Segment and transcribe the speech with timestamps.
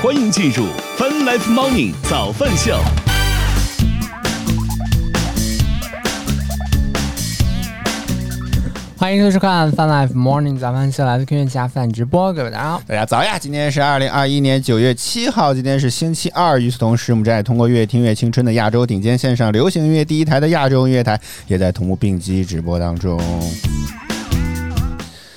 [0.00, 0.64] 欢迎进入
[0.96, 2.78] Fun Life Morning 早饭秀。
[8.96, 12.82] 欢迎收看《Fun Life Morning》早饭秀，来自科学家饭直播，各位大家好。
[12.86, 13.36] 大家早呀！
[13.36, 16.60] 今天是二零二一年九月七号，今天是星期二。
[16.60, 23.20] 与此同时，我们正在通过“越听越青春”的亚洲顶尖线上流行音乐第一台的亚洲音乐台，也在同步并机直播当中。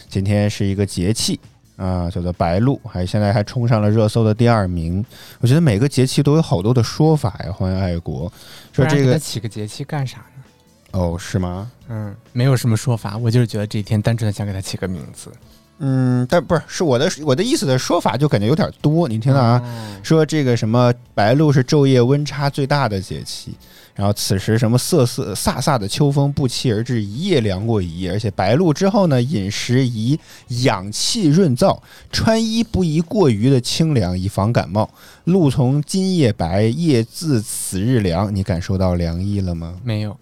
[0.07, 1.39] 今天是一个节气
[1.81, 5.03] 啊，叫做白露，还现在还冲上了热搜的第二名。
[5.39, 7.51] 我觉得每个节气都有好多的说法呀。
[7.51, 8.31] 欢迎爱国
[8.71, 10.43] 说这个起个节气干啥呢？
[10.91, 11.71] 哦，是吗？
[11.89, 15.31] 嗯，没有什么说法，我就是觉得这一天单纯的想给它起个名字。
[15.79, 19.07] 嗯，但不是是我的我的意思的说法，就感觉有点多。
[19.07, 19.59] 你听到啊？
[20.03, 23.55] 说这个什么白露是昼夜温差最大的节气，
[23.93, 28.11] 然后此时什么瑟瑟飒飒的秋风不期而至，一夜凉过一夜。
[28.11, 30.19] 而且白露之后呢，饮食宜
[30.63, 31.79] 养气润燥，
[32.11, 34.89] 穿衣不宜过于的清凉，以防感冒。
[35.25, 38.33] 露从今夜白，夜自此日凉。
[38.33, 39.75] 你感受到凉意了吗？
[39.83, 40.17] 没有。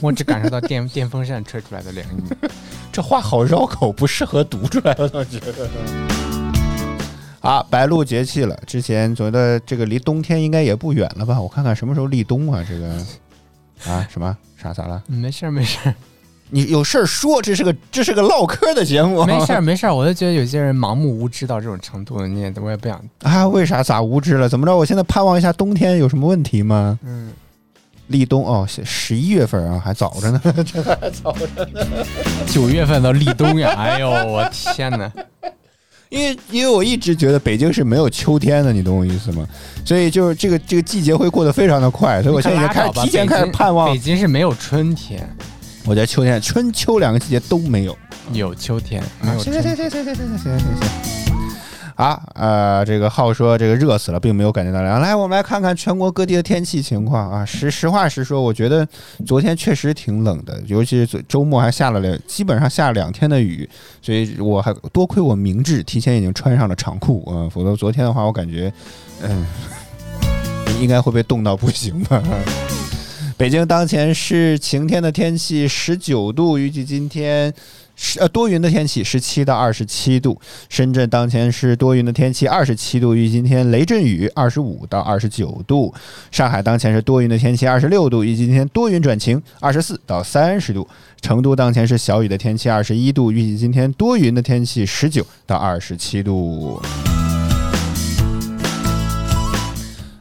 [0.00, 2.22] 我只感受到电电风扇吹出来的凉意，
[2.90, 4.92] 这话好绕口，不适合读出来。
[4.98, 6.35] 我觉得。
[7.40, 11.40] 啊，白露节气了，之前觉得这个离冬天应该也不远了吧？
[11.40, 12.64] 我看看什么时候立冬啊？
[12.68, 12.88] 这个
[13.90, 15.02] 啊，什么啥咋了？
[15.06, 15.78] 没事没事，
[16.50, 19.24] 你有事儿说，这是个这是个唠嗑的节目。
[19.24, 23.46] 没事没事，我就觉得有些人盲目无知到这种程度，你也我也不想啊。
[23.46, 24.48] 为啥咋无知了？
[24.48, 24.76] 怎么着？
[24.76, 26.98] 我现在盼望一下冬天有什么问题吗？
[27.04, 27.32] 嗯。
[28.08, 32.06] 立冬哦，十一月份啊，还早着呢，这还早着呢。
[32.46, 35.12] 九月份到立冬呀，哎呦，我天哪！
[36.16, 39.46] 因为因为我一直觉得北京是没有秋天的，你懂我意思吗？
[39.84, 43.92] 所以就是这个这个季节会过得非常的快，所以我现在已经开始提前开始盼望。
[43.92, 45.28] 北京是没有春天，
[45.84, 47.96] 我觉得秋天、春秋两个季节都没有，
[48.32, 49.62] 有秋天，没有春天。
[49.62, 51.45] 行行行行行行行行行。
[51.96, 55.00] 啊，呃，这个浩说这个热死了，并没有感觉到凉。
[55.00, 57.44] 来，我们来看看全国各地的天气情况啊。
[57.44, 58.86] 实实话实说，我觉得
[59.26, 63.66] 昨天确实挺冷的，尤其是周末还下了两，基本上下了两天的雨，
[64.02, 68.70] 所以我还多亏我明智，提前已经穿上了长裤啊，否则昨天的话，我感觉，
[69.22, 69.46] 嗯，
[70.78, 72.22] 应该会被冻到不行吧。
[73.38, 77.54] 北京当前是晴天的天气，十九度，预计今天。
[77.96, 80.38] 是呃多云的天气，十七到二十七度。
[80.68, 85.92] 深圳当前是多云的天气，二十七度，预计今天雷阵雨，二十五到二十九度。
[86.30, 90.86] 上海当前是多云的天气，二十六度，预计今天多云转晴，二十四到三十度。
[91.22, 96.80] 成都当前是小雨的天气，二十一度，预计今天多云的天气，十九到二十七度。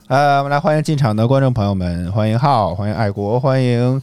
[0.08, 4.02] 呃，我们来欢迎进场的观众朋友们，欢迎浩，欢迎爱国，欢迎。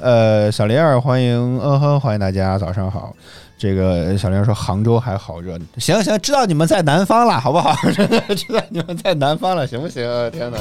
[0.00, 3.14] 呃，小玲儿，欢迎，嗯哼，欢迎大家，早上好。
[3.58, 7.74] 这个小玲说杭州还好热，行行，知道你们在南方了，好不好？
[8.34, 10.02] 知道你们在南方了，行不行？
[10.30, 10.56] 天哪！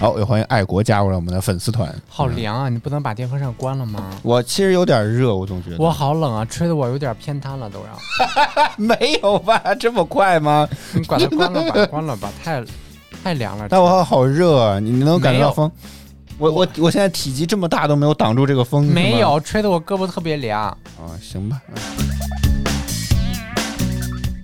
[0.00, 1.94] 好，也欢迎爱国加入了我们的粉丝团。
[2.08, 2.68] 好凉啊！
[2.70, 4.02] 你不能把电风扇关了吗？
[4.22, 7.86] 我其实有点热，我总觉得我好冷啊，吹的我有点偏瘫了，都要。
[8.82, 9.60] 没有吧？
[9.78, 10.66] 这么快吗？
[10.94, 12.64] 你把它关了吧，关了吧，太
[13.22, 13.66] 太凉了。
[13.68, 15.70] 但我好热，你能感觉到风？
[16.38, 20.62] 我我我现在体积这么大都没有挡住这个风，没有吹得我胳膊特别凉。
[20.62, 21.60] 啊，行吧。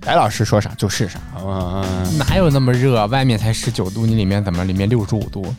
[0.00, 3.06] 白老师说啥就是啥，嗯，哪有那么热？
[3.06, 5.54] 外面才十九度，你里面怎么里面六十五度？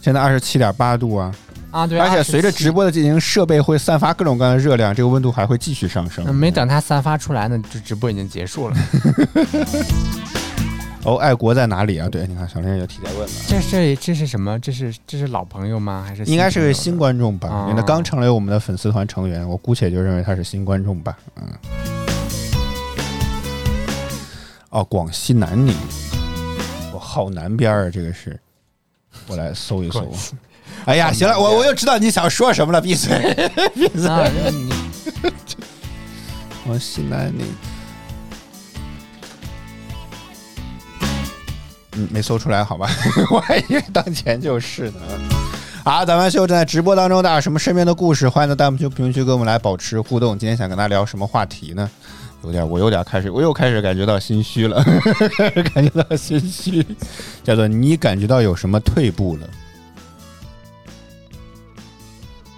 [0.00, 1.32] 现在二十七点八度啊！
[1.70, 1.98] 啊，对。
[1.98, 6.34] 而且随着直播的进行，设备会散发各种各样的热量，这个温度还会继续上升。
[6.34, 8.76] 没等它散发出来呢，这直播已经结束了。
[11.04, 12.08] 哦，爱国在哪里啊？
[12.08, 13.28] 对，你看小林也提前问了。
[13.48, 14.56] 这是这是什么？
[14.60, 16.04] 这是这是老朋友吗？
[16.06, 17.66] 还是应该是个新观众吧？
[17.68, 21.18] 因为他刚成为我们的粉丝团成员，我姑且就认为他是新观众吧。
[21.36, 21.42] 嗯。
[24.70, 25.76] 哦，广西南宁，
[26.94, 27.90] 我好南边啊！
[27.90, 28.38] 这个是，
[29.26, 30.08] 我来搜一搜。
[30.84, 34.08] 哎呀，行了，我我又知道你想说什么了，闭嘴，闭嘴。
[36.64, 37.44] 广西南宁。
[41.96, 42.88] 嗯，没搜出来，好吧，
[43.30, 45.00] 我还以为当前就是呢。
[45.84, 50.38] 好，咱们秀正在直播当中，大家有什么身边的故事，欢迎在弹幕区、评论区跟我们来保持互动。
[50.38, 51.90] 今天想跟大家聊什么话题呢？
[52.44, 54.82] 有点，我有点开始，我又开始感觉到心虚了，
[55.36, 56.84] 开 始感觉到心虚，
[57.44, 59.46] 叫做你感觉到有什么退步了？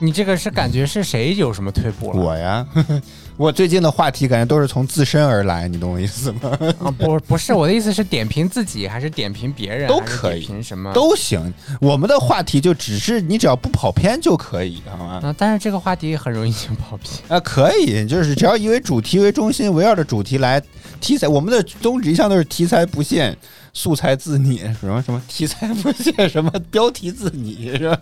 [0.00, 2.20] 你这个是感觉是谁有什么退步了？
[2.20, 2.66] 我呀，
[3.38, 6.50] 我最近的话题感觉都是从自身而来，你懂我意思吗？
[6.80, 10.92] 啊，不不是我的意思是点评自己，还是点评别人，都可以点评什么？
[10.92, 15.20] 都行，我们的话题就只是你只要不跑偏就可以，好吗？
[15.22, 17.20] 啊，但是这个话题很容易就跑偏。
[17.28, 20.60] 啊，可以，就是只要以为主题为中心，围绕着主题来
[21.00, 23.34] 题材，我们的宗旨一向都是题材不限，
[23.76, 27.98] 素材自拟，什么什么题材不限，什么标题自拟，是吧？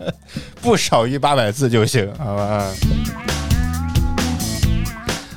[0.61, 2.71] 不少于八百字就行，好吧？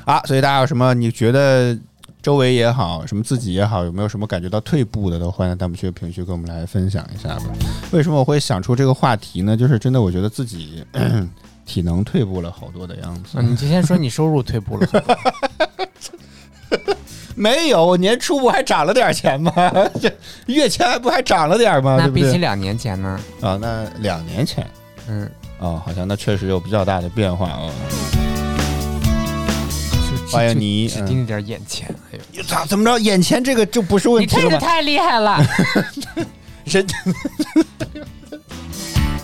[0.05, 1.77] 啊，所以大家有什么你觉得
[2.23, 7.45] 周围也好，什么自己也好，有没有什么感觉到退步的，都欢迎在弹幕区、评论区跟我们来分享一下吧。
[7.91, 9.57] 为什么我会想出这个话题呢？
[9.57, 10.85] 就是真的，我觉得自己
[11.65, 13.31] 体能退步了好多的样子。
[13.35, 14.87] 嗯，你之前说你收入退步了，
[17.37, 19.53] 没有，年初不还涨了点钱吗？
[20.01, 20.11] 这
[20.47, 21.97] 月前还不还涨了点吗？
[22.01, 22.09] 那？
[22.09, 23.21] 比起两年前呢？
[23.43, 24.67] 啊，那两年前
[25.07, 27.71] 嗯，哦，好像那确实有比较大的变化哦。
[30.33, 31.87] 欢迎你只盯着点眼前。
[32.11, 32.99] 哎呦，咋怎么着？
[32.99, 35.39] 眼前这个就不是问题了的太厉害了。
[36.65, 36.87] 人。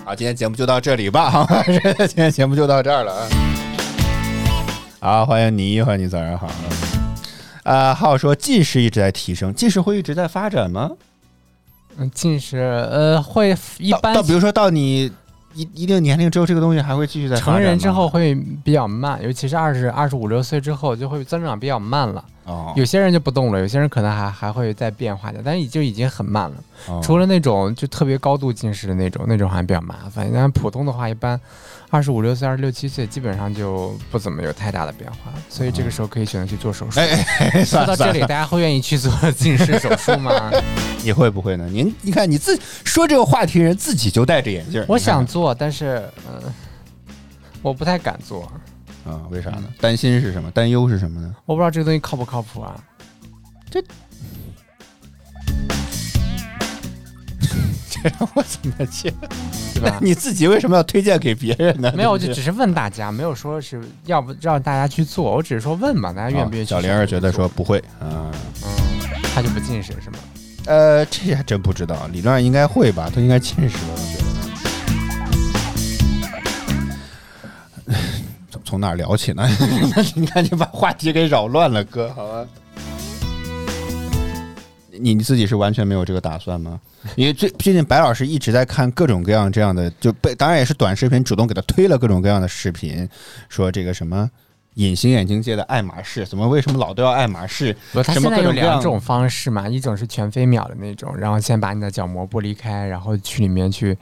[0.04, 1.62] 好，今天节目就到这里吧，好吗？
[1.66, 3.28] 今天节目就到这儿了啊。
[5.00, 6.46] 好，欢迎你，欢迎你，早上好。
[7.62, 10.90] 啊，浩说近视一直在提升，近视会一直在发展吗？
[11.96, 15.12] 嗯，近视呃会一般到到比如说到你
[15.54, 22.24] 一一定年龄之后，这个东西还会继续在发展成人之后会比较慢，尤其是二十二十五六岁之后就会增长比较慢了。
[22.44, 26.56] 哦，有些人就不动了，有些人可能还还会再变化的，但是就已经很慢了。
[26.88, 30.28] 哦除了那种就特别高度近视的那种，那种好像比较麻烦。
[30.34, 31.40] 但普通的话，一般
[31.90, 35.32] 二十五六岁、二十六七岁，基本上就不怎么有太大的变化。
[35.48, 36.98] 所以这个时候可以选择去做手术。
[36.98, 40.50] 哎哎哎，说到这里，大家会愿意去做近视手术吗？
[41.04, 41.68] 你会不会呢？
[41.70, 46.52] 您你看你自说这个话题人自己就戴着眼镜，我想做，但是呃，
[47.62, 48.50] 我不太敢做。
[49.04, 49.64] 啊，为啥呢？
[49.80, 50.50] 担心是什么？
[50.50, 51.34] 担忧是什么呢？
[51.46, 52.82] 我不知道这个东西靠不靠谱啊？
[53.70, 53.82] 这
[58.18, 59.12] 让我怎么接？
[59.74, 59.98] 对吧？
[60.02, 61.92] 你自己为什么要推荐给别人呢？
[61.96, 68.32] 没有，就只是问大家，没有说是要不让大家去做，我只是说问嘛，大家愿不愿意小玲儿觉得说不会啊，
[68.64, 68.70] 嗯，
[69.34, 70.18] 他就不近视是吗？
[70.66, 74.31] 呃，这还真不知道，理论上应该会吧，他应该近视了，我觉得。
[78.72, 79.46] 从从哪儿聊起呢？
[80.14, 82.46] 你看你把话题给扰乱了，哥，好吧？
[84.90, 86.80] 你你自己是完全没有这个打算吗？
[87.14, 93.06] 因为最最近白老师一直在看各种各样这样的，就被当然也是短视频主动给他推了各种各样的视频，
[93.50, 94.30] 说这个什么
[94.74, 97.76] 隐形眼镜界的爱马仕，怎么为什么老都要爱马仕？
[97.92, 103.96] 不，它什么现在有两种方式嘛，一种是全飞秒的那种，然后先把你的角膜剥离开，然后去里面去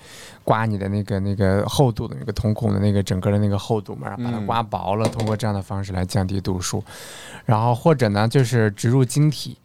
[0.44, 6.82] 刮你的那个那个厚度的那个瞳孔的那个整个的那个厚度嘛，然后把它嗯刮薄了，通过这样的方式来降低度数。
[7.44, 9.56] 然后或者呢，就是植入晶体，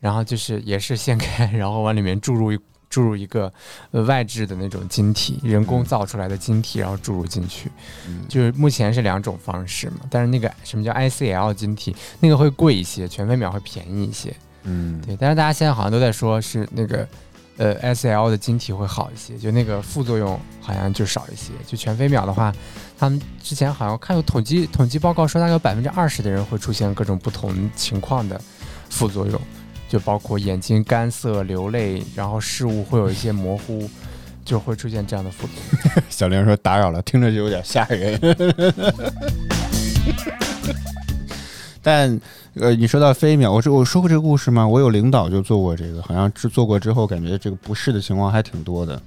[0.00, 2.58] 然后就是也是掀开，然后往里面注入一
[2.90, 3.52] 注入一个
[3.90, 7.70] 呃外置的那种晶体，人工造出来的晶体，然后注入进去。
[8.06, 14.34] 嗯就是目前是两种方式嘛，但是那个什么叫 ICL 晶体，那个会贵一些，全飞秒会便宜一些。
[14.64, 17.08] 嗯，对，但是大家现在好像都在说是那个
[17.56, 21.52] 呃 ICL 的晶体会好一些，就那个副作用好像就少一些。
[21.66, 22.52] 就全飞秒的话，
[22.98, 28.38] 他们之前好像看有统计统计报告说，大概有百分之二十的人会出现各种不同情况的
[28.90, 29.40] 副作用，
[29.88, 33.88] 就包括眼睛干涩、流泪，然后事物会有一些模糊。
[34.44, 35.56] 就会出现这样的副作
[35.94, 36.02] 用。
[36.08, 38.18] 小玲说打扰了，听着就有点吓人。
[41.82, 42.18] 但
[42.54, 44.66] 呃，你说到飞秒，我说我说过这个故事吗？
[44.66, 48.98] 我有领导就做过这个，好像是做过之后，感觉这个不适的情况还挺多的。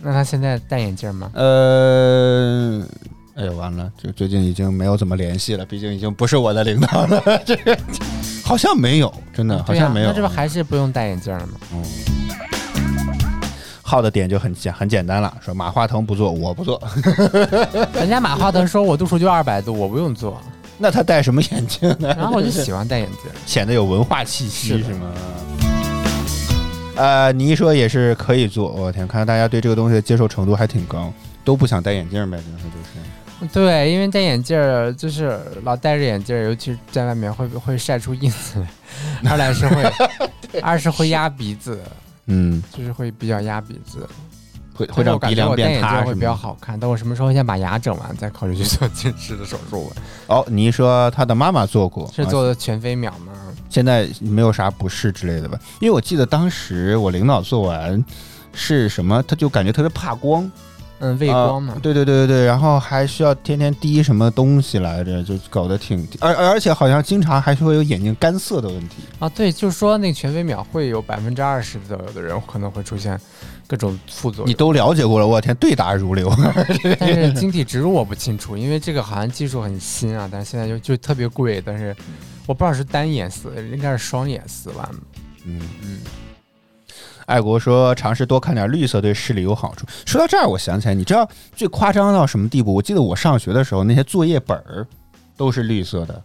[0.00, 1.28] 那他现在戴眼镜吗？
[1.34, 2.80] 呃，
[3.34, 7.42] 哎呦，完了，就最近已经没有怎么联系了，毕竟已经不是我的领导了。
[7.44, 7.76] 这个
[8.44, 10.06] 好像没有，真的好像没有。
[10.08, 11.54] 那这不还是不用戴眼镜了吗？
[11.72, 11.82] 嗯。
[13.82, 16.82] 好的点就很简很简单了，说马化腾不做，我不做，
[17.94, 20.40] 人家马化腾说我度数就二百度，我不用做，
[20.78, 22.14] 那他戴什么眼镜呢？
[22.18, 23.30] 然后我就喜欢戴眼镜。
[23.46, 25.06] 显得有文化气息是是吗？
[26.96, 31.12] 呃，你一说也是可以做，我天，看来大家对这个东西的接受程度还挺高，
[31.44, 32.93] 都不想戴眼镜呗，就是就是。
[33.52, 38.64] 对，因为戴眼镜儿就是老戴着眼镜儿，尤其是在外面会会晒出印子
[39.22, 39.92] 来， 二来是会，
[40.62, 41.80] 二是会压鼻子，
[42.26, 44.08] 嗯，就是会比较压鼻子，
[44.74, 46.36] 会会让鼻梁变塌会比较吗？
[46.40, 46.78] 好看。
[46.78, 49.96] 等我什么时候先把牙整完，再考虑去做近视的手术吧。
[50.28, 53.32] 哦，你一说他的妈妈做过，是啊做的全飞秒吗？
[53.68, 55.58] 现在没有啥不适之类的吧？
[55.80, 58.02] 因为我记得当时我领导做完
[58.52, 60.48] 是什么，他就感觉特别怕光，
[61.00, 68.96] 嗯，畏光嘛啊，对对对对对，然后还需要天天滴什么东西来着，就搞得挺，而而且好像经常还是会有眼睛干涩的问题。
[69.18, 73.20] 啊，对，就是说那个全飞秒会有百分之二十左右的人可能会出现
[73.66, 74.48] 各种副作用。
[74.48, 76.32] 你都了解过了，我天，对答如流。
[76.98, 81.94] 但是晶体植入我不清楚，因为这个好像技术很新啊，但是现在就就特别贵，但是
[82.46, 84.88] 我不知道是单眼丝，应该是双眼丝吧。
[85.44, 85.98] 嗯嗯，
[87.26, 89.86] 爱国说尝试多看点绿色对视力有好处。
[90.04, 92.74] 说到这儿，我想起来，你知道最夸张到什么地步？
[92.74, 94.86] 我记得我上学的时候，那些作业本儿
[95.36, 96.22] 都是绿色的，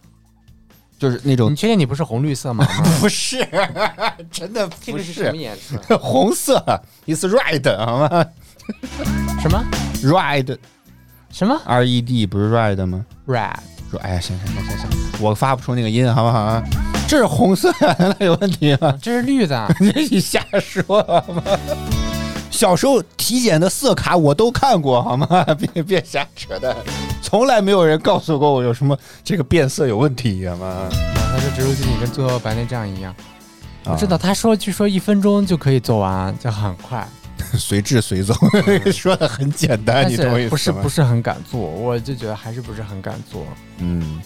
[0.98, 2.66] 就是那种你确定你不是红绿色吗？
[3.00, 3.38] 不是，
[4.30, 5.98] 真的不这个是什么颜色？
[5.98, 6.62] 红色
[7.06, 8.26] ，is red 好吗
[9.40, 9.64] 什么
[10.02, 10.58] ？red
[11.30, 13.54] 什么 R E D 不是 red 吗？red？
[13.90, 16.62] 说哎呀，行行行行行，我发不出那个音，好不好啊？
[17.10, 18.96] 这是红色呀，难道有问题吗？
[19.02, 19.68] 这是绿的。
[19.82, 21.42] 你瞎说好吗？
[22.52, 25.26] 小时候体检的色卡我都看过，好吗？
[25.74, 26.72] 别别瞎扯淡，
[27.20, 30.88] 从来没有人告诉过我有什么这个变色有问题，好吗？
[30.92, 33.12] 他说植入晶体跟做白内障一样。
[33.82, 37.04] 啊我知道，他说据说一分钟就可以做完，就很快，
[37.58, 38.32] 随治随走，
[38.92, 40.50] 说的很简单，你懂我意思吗？
[40.50, 43.44] 不是不是很敢做，我就觉得还是不是很敢做。
[43.78, 44.20] 嗯。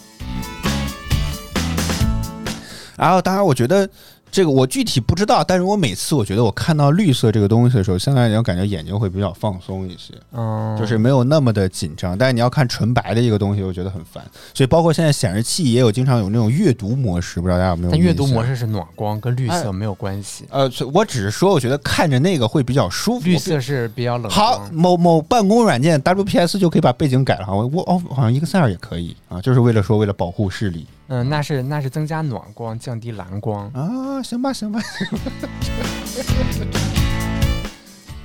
[2.97, 3.89] 然后，当然，我觉得
[4.31, 10.13] 这个我具体不知道，但是我每次我觉得我看到绿色这个东西的时候，相对来讲感觉眼睛会比较放松一些。
[10.33, 12.19] 嗯，就是没有那么的紧张。
[12.19, 14.25] 但是你要看纯白的一个东西，我觉得很烦。
[14.53, 17.93] 所以包括现在显示器也有经常有那种阅读模式，不知道大家有没有？
[17.93, 18.45] 但阅读模。
[18.45, 20.45] 式是暖光，跟绿色没有关系。
[20.51, 23.25] 呃，所以我只是说，我觉得看着那个会比较舒服。
[23.25, 27.47] 绿色是比较冷好，某某办公软件 WPS 就可以把背景改了。
[27.49, 33.69] 我我哦，好像 Excel 也可以啊，就是为了说为了保护视力嗯，那是那是增加暖光，降低蓝光。
[33.71, 34.23] 啊。
[34.23, 35.31] 行吧，行吧，行吧。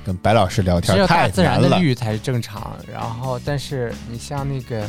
[0.04, 1.60] 跟白老师聊只有天太大自然。
[1.60, 2.74] 的绿才是正常。
[2.90, 4.88] 然后，但是你像那个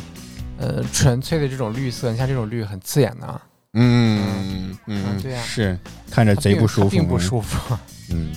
[0.58, 3.40] 呃纯粹的这种绿色，你像这种绿很刺眼的，
[3.74, 5.78] 嗯嗯嗯对啊是
[6.10, 7.76] 看着贼不舒服，并不舒服。
[8.10, 8.32] 嗯。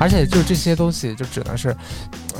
[0.00, 1.76] 而且就这些东西，就只能是，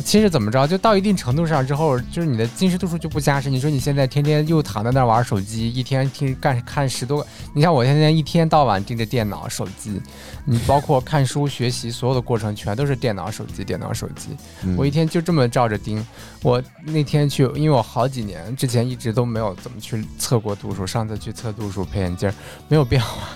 [0.04, 3.52] 其实怎么着，就到一定程度上之后，就是你的近视度数就不加深。
[3.52, 10.00] 你说你现在天天又躺在那儿玩手机，一天听干看十多个，你像我天天一天到晚盯着电脑、手机，
[10.44, 14.28] 你包括看书、学习，所有的过程全都是电脑、手机、电脑、手机。
[14.62, 16.04] 嗯我一天就这么照着盯。
[16.42, 22.32] 我那天去，因为我好几年之前一直都没有怎么去测过度数，上次去测度数配眼镜
[22.68, 23.28] 没有变化，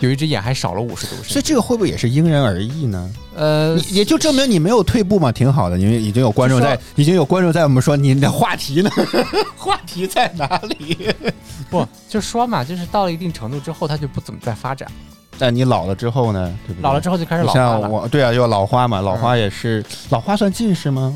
[0.00, 1.14] 有一只眼还少了五十度。
[1.22, 3.10] 所以这个会不会也是因人而异呢？
[3.34, 8.90] 呃，也就证明你没有退步嘛，挺好的，因为已经有观众在，已经有观众在我们说你的话题呢，
[9.56, 10.46] 话题在哪
[10.78, 11.08] 里？
[11.70, 14.90] 不就说嘛，就是到了一定程度之后，它就不怎么再发展。
[15.38, 16.52] 但你老了之后呢？
[16.66, 16.82] 对不对？
[16.82, 17.80] 老了之后就开始老花了。
[17.82, 21.14] 像我，对啊，就老花嘛，老花也是，老花算近视吗？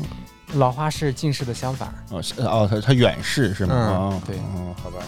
[0.53, 1.93] 老花是近视的相反。
[2.09, 3.73] 哦，是哦，它它远视是吗？
[3.75, 4.99] 嗯哦，对哦，好吧。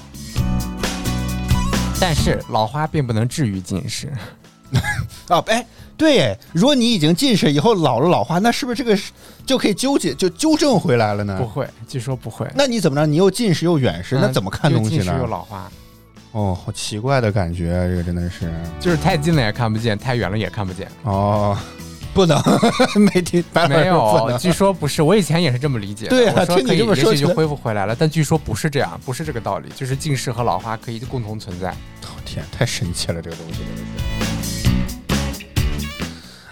[1.99, 4.11] 但是老花并不能治愈近视。
[5.29, 9.11] 啊，哎，对耶，如果你已经近视，以后老了老花，那是不是这个是
[9.45, 11.37] 就可以纠结就纠正回来了呢？
[11.39, 12.49] 不会，据说不会。
[12.53, 13.05] 那你怎么着？
[13.05, 15.27] 你又近视又远视，那嗯怎么看东西呢近视又？
[15.27, 15.71] 老花，
[16.31, 18.51] 哦，好奇怪的感觉啊，这个真的是。
[18.79, 20.87] 就是太近了也看不见，太远了也看不见。
[21.03, 21.57] 哦，
[22.15, 22.41] 不能，
[23.13, 24.37] 没听，白老师没有。
[24.39, 25.01] 据说不是。
[25.01, 26.11] 我以前也是这么理解的。
[26.11, 27.93] 对啊我说可以，听你这么说觉得也许就恢复回来了。
[27.93, 31.75] 但据说不是这样，不是这个道理，就是近视和老花可以共同存在。
[32.23, 34.69] 天，太神奇了，这个东西真的是。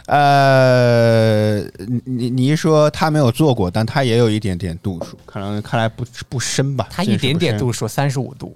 [0.05, 6.87] 呃，你你你一说他没有做过，但他也有一点点度数，可能看来不不深吧？
[6.91, 8.53] 他一点点度数，三十五度，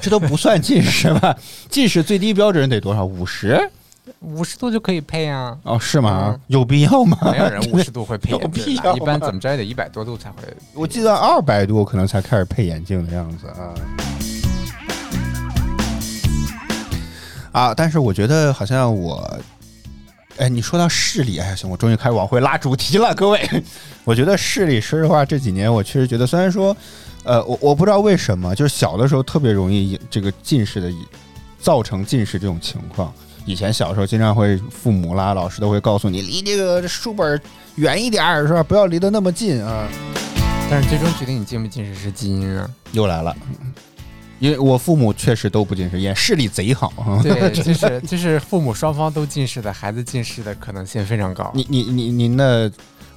[0.00, 1.36] 这都不算近视吧？
[1.68, 3.04] 近视最低标准得多少？
[3.04, 3.70] 五十？
[4.20, 5.56] 五十度就可以配啊。
[5.62, 6.32] 哦，是吗？
[6.34, 7.18] 嗯有必要吗？
[7.30, 10.36] 没有人 五十度会配有眼镜必要的，一般吗怎么着也得一百多度才会。
[10.74, 13.74] 我记得二百度可能才开始配眼镜的样子啊。
[17.52, 19.38] 啊，但是我觉得好像我，
[20.36, 23.48] 哎，你说到视力，哎，行，我终于开始往回拉主题了，各位。
[24.04, 26.76] 我觉得视力，说实话，这几年我确实觉得，虽然说，
[27.24, 30.92] 呃，我我不知道为什么，就是小的时候特别容易这个近视的，
[31.58, 33.12] 造成近视这种情况。
[33.46, 37.40] 以前小时候经常会父母啦、老师都会告诉你，离这个书本
[37.76, 38.62] 远一点儿，是吧？
[38.62, 39.88] 不要离得那么近啊。
[40.68, 42.68] 但是最终决定你近不近视是基因啊。
[42.90, 43.34] 又来了，
[44.40, 46.92] 因为我父母确实都不近视，眼视力贼好。
[47.22, 51.48] 对， 就是就是父母双方都近视的孩子近视的可能性非常高。
[51.54, 52.70] 你你你您的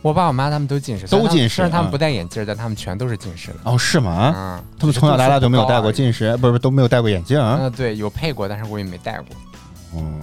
[0.04, 3.56] 我爸我妈他们都近视，都近视啊虽然他们不戴眼镜，但他们全都是近视的。
[3.64, 4.32] 哦是吗？
[4.36, 5.92] 嗯，他们从小到大都没有戴过。
[5.92, 7.58] 近视，不是不是都没有戴过眼镜啊？
[7.62, 9.36] 嗯，对，有配过，但是我也没戴过。
[9.96, 10.22] 嗯，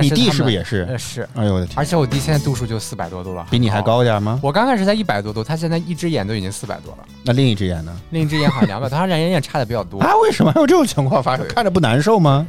[0.00, 0.86] 你弟但是不是也是？
[0.88, 3.82] 呃是，哎呦我的天，而且我弟现在度数就四百多度了，比你还。
[3.82, 4.40] 高点吗？
[4.42, 7.96] 我刚开始才一百多度，他现在一只眼都已经四百多了，那另一只眼呢？
[8.10, 10.00] 另一只眼好像两百多， 他两眼也差的比较多。
[10.00, 11.46] 啊，为什么还有这种情况发生？
[11.48, 12.46] 看着不难受吗？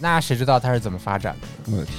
[0.00, 1.72] 那谁知道他是怎么发展的？
[1.72, 1.94] 我的天，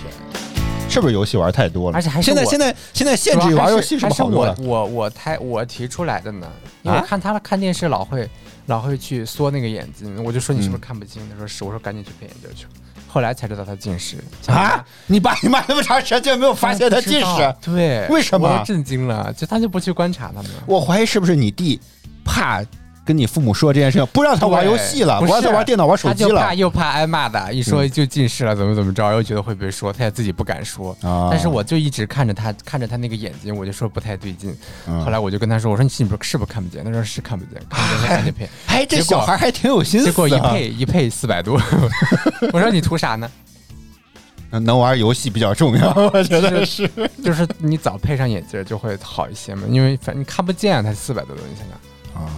[0.89, 1.97] 是不是游戏玩太多了？
[1.97, 4.55] 而且还是我现在现在现在限制玩游戏还是么好多了？
[4.59, 6.47] 我我我太我提出来的呢，
[6.83, 8.29] 因为看他看电视老会
[8.67, 11.21] 老会去缩那个眼睛，我就说你是不是嗯看不清？
[11.29, 12.67] 他说是，我说赶紧去配眼镜去。
[13.15, 14.17] 后来才知道他近视
[14.47, 14.83] 啊！
[15.07, 17.55] 你爸你妈那么长时间没有发现他近视？
[17.61, 20.51] 对，为什么我都震惊了，就他就不去观察他们。
[20.65, 21.79] 我怀疑是不是你弟
[22.25, 22.61] 怕
[23.05, 30.91] 跟你父母说这件事情，不让他玩游戏了，对不让他玩电脑玩手机了他就怕又怕挨骂的，一说嗯就近视了，怎么怎么着，又觉得会被说，他也自己不敢说。
[31.01, 34.55] 啊但是我就一直看着他，看着他那个眼睛，我就说不太对劲。
[34.87, 38.49] 嗯后来我就跟他说：“我说你是不是是不是看不见？”他说是看不见，看不见赶紧配。
[38.67, 41.61] 哎， 这小孩还挺有心思结啊，果一配一配四百多，
[42.51, 43.29] 我说你图啥呢？
[44.61, 46.89] 能玩游戏比较重要， 我觉得是。
[47.23, 52.23] 就是你早配上眼镜就会好一些嘛，因为反正你看不见啊，它四百多度，你想想。
[52.23, 52.31] 啊，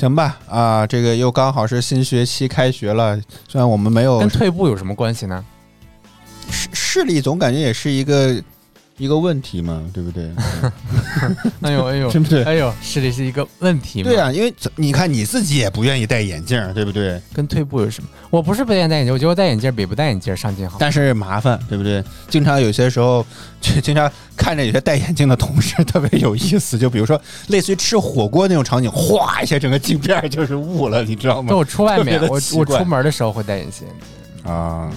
[0.00, 5.44] 行吧，啊，这个又刚好是新学期开学了，虽然我们没有跟退步有什么关系呢？
[6.50, 8.42] 视视力，总感觉也是一个
[9.00, 10.30] 一个问题嘛，对不对？
[11.62, 12.44] 哎呦哎呦对不对？
[12.44, 14.10] 哎呦， 视力是一个问题嘛？
[14.10, 17.18] 对啊，因为你看你自己也不愿意戴眼镜，对不对？
[17.32, 18.08] 跟退步有什么？
[18.28, 20.76] 我不是不愿意戴眼镜，我觉得我戴眼镜比不戴眼镜上镜好。
[20.78, 22.04] 但是麻烦，对不对？
[22.28, 23.24] 经常有些时候，
[23.58, 31.48] 就 经常看着有些戴眼镜的同事特别有意思，就比如说类似于吃火锅那种场景，哗一下整个镜片就是雾了，你知道吗？
[31.50, 34.52] 那我出外面我我出门的时候会戴隐形眼镜。
[34.52, 34.92] 啊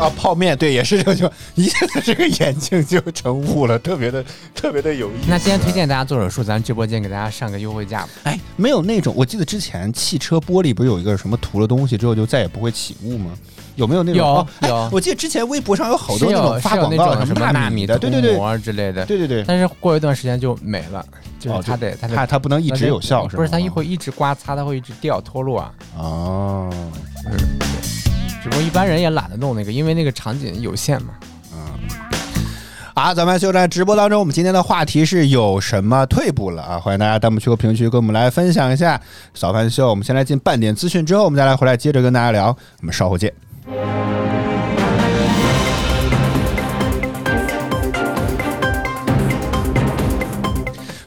[0.00, 5.26] 啊，泡面对，也是这个情况，一下子这个眼镜就成雾了，特别的特别的有意思。
[5.28, 8.08] 那今天推荐大家做手术，咱直播间给大家上个优惠价吧。
[8.24, 13.30] 哎，没有那种，我记得之前汽车玻璃不是有一个什么涂了东西之后就再也不会起雾吗？
[13.76, 14.18] 有没有那种？
[14.18, 21.04] 有哦哎有我记得之前微博上有好多那种发广告的，什么纳纳米的，对对对膜之类的，对对对，但是过一段时间就没了，
[21.38, 23.38] 就它得它它它不能一直有效，是吗？
[23.38, 25.72] 不是它一会一直刮擦，它会一直掉脱落啊。
[25.96, 26.74] 哦，
[28.42, 31.14] 只不过一般人也懒得弄那个，因为那个场景有限嘛。
[32.94, 36.78] 啊，咱们就在直播当中，我们今天的话题是有什么退步了啊？
[36.78, 39.00] 欢迎大家弹幕区和评论区跟我们来分享一下
[39.32, 39.88] 早饭秀。
[39.88, 42.48] 我们先来进半点资讯，之后我们再来回来接着跟大家聊。
[42.80, 43.32] 我们稍后见。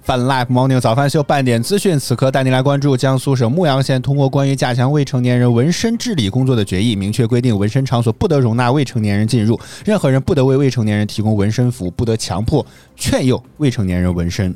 [0.06, 12.63] Fun Life Morning 早饭秀半点资讯，此刻带您来关注江苏省牧阳县通过关于加强未成年人纹身治理工作的决议，明确规定纹身场所不得容纳未成年人进入，任何人不得为未成年人提供纹身服务，不得强迫、
[12.96, 14.56] 劝诱未成年人纹身。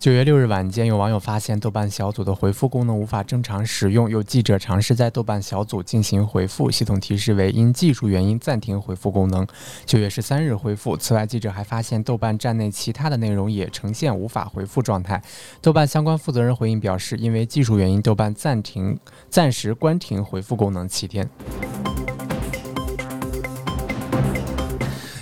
[0.00, 9.46] 九月六日晚间，有网友发现豆瓣小组的回复功能无法正常使用，有记者尝试在豆瓣小组进行回复，系统提示为因技术原因暂停回复功能。
[9.84, 10.96] 九月十三日恢复。
[10.96, 15.22] 此外，记者还发现豆瓣站内其他的内容也呈现无法回复状态。
[15.60, 21.28] 豆瓣相关负责人回应表示，因为技术原因，豆瓣暂停暂时关停回复功能七天。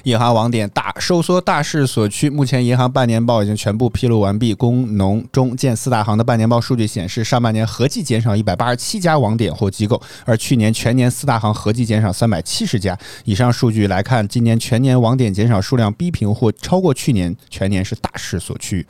[0.09, 4.55] 银行网点大收缩大势所趋，目前银行半年报已经全部披露完毕。
[4.55, 12.99] 工农中建四大行的半年报数据显示，上半年合计减少一百八十七家网点或机构，而去年全年四大行合计减少三百七十家。
[13.25, 18.87] 以上数据来看，今年全年网点减少数量逼平或超过去年全年是大势所趋。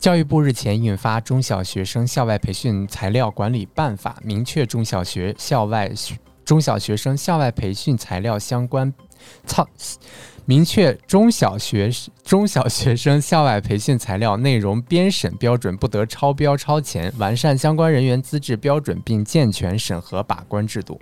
[0.00, 5.92] 教育部日前印发《中小学生校外培训材料管理办法》，明确中小学校外
[6.44, 8.92] 中小学生校外培训材料相关
[9.46, 9.66] 操。
[10.46, 11.90] 明确中小学
[12.22, 21.00] 中小学生校外培训材料内容编审标准不得超标超前，完善相关人员资质标准，并健全审核把关制度。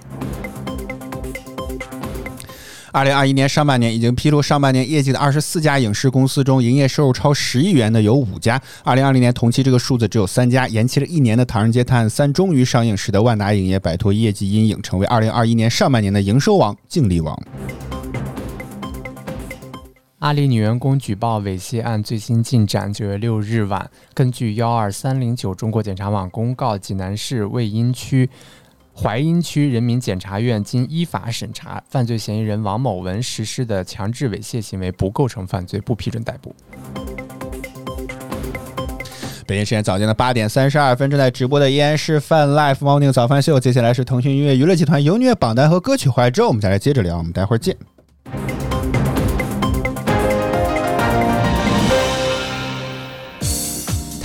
[2.94, 8.60] 二零二一年上半年已经披露上半年业绩的二十四家影视公司中，营业收入超十亿元的有五家。
[8.84, 10.68] 二零二零年同期这个数字只有三家。
[10.68, 17.34] 延期了一年的《唐人街探案三》终于上映，使得万达影业摆脱业绩阴影，成为二零二一年上半年的营收王、净利王。
[20.18, 28.28] 阿里女员工举报猥亵案最新进展：九月六日晚，根据幺二三零九中国检察网公告，济南市卫阴区。
[28.94, 36.54] 淮阴区人民检察院经依法审查，犯罪嫌疑人王某文实施的强制猥亵行为不构成犯罪，不批准逮捕。
[39.44, 43.58] 北京时间早间的八点三十二分，正在直播的依然是泛 Life Morning 早饭秀。
[43.58, 47.18] 接下来是腾讯音乐娱乐集团有音乐榜单和歌曲怀旧，我们再来接着聊。
[47.18, 47.76] 我们待会儿见。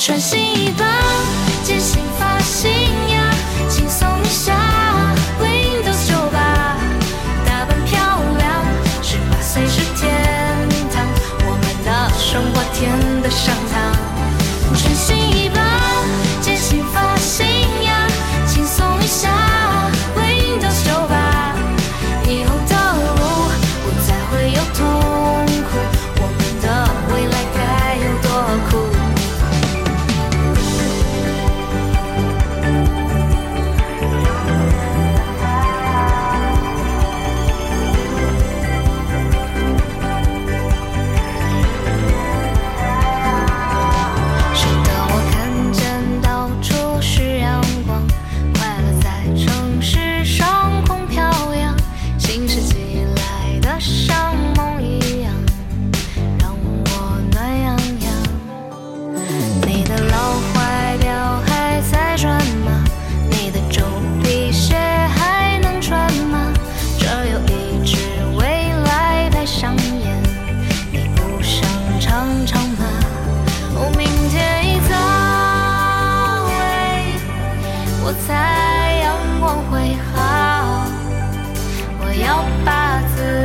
[0.00, 0.86] 穿新衣吧
[1.62, 2.79] 剪新发型。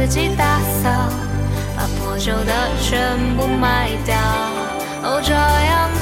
[0.07, 1.09] 自己打扫
[1.75, 4.15] 把破旧的全部卖掉。
[5.01, 5.94] 哦这样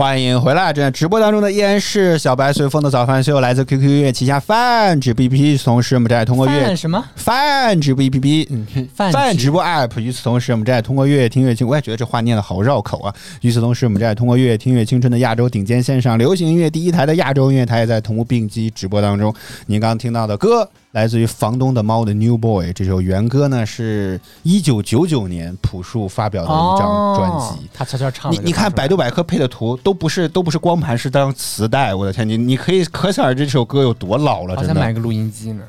[0.00, 0.72] 欢迎回来！
[0.72, 5.62] 正在直播当中的依然是小白随风的早饭秀，来自 QQ 音乐旗下泛直播 APP。
[5.62, 10.00] 同时，我们正在通过乐饭什么泛直播 APP，嗯，饭直泛直播 App。
[10.00, 13.14] 与此同时，我们正在通过乐听乐青，我也觉得这话念的好绕口啊。
[13.42, 19.34] 与此同时，我们正在通过乐听乐青春的亚洲顶尖线上流行音乐第一台的亚洲音乐台，也在同步并机直播当中。
[19.66, 20.66] 您刚刚听到的歌。
[20.92, 27.64] 来自于房东的猫的 New Boy 这首原歌呢，是一九九九年朴树发表的一张专辑。
[27.64, 31.94] 哦他悄悄唱你你看百度百科配的图都不是都不是光盘，是当磁带。
[31.94, 34.68] 我的天，你你可以可想而知这首歌有多老了，真的。
[34.70, 35.62] 好想买个录音机呢，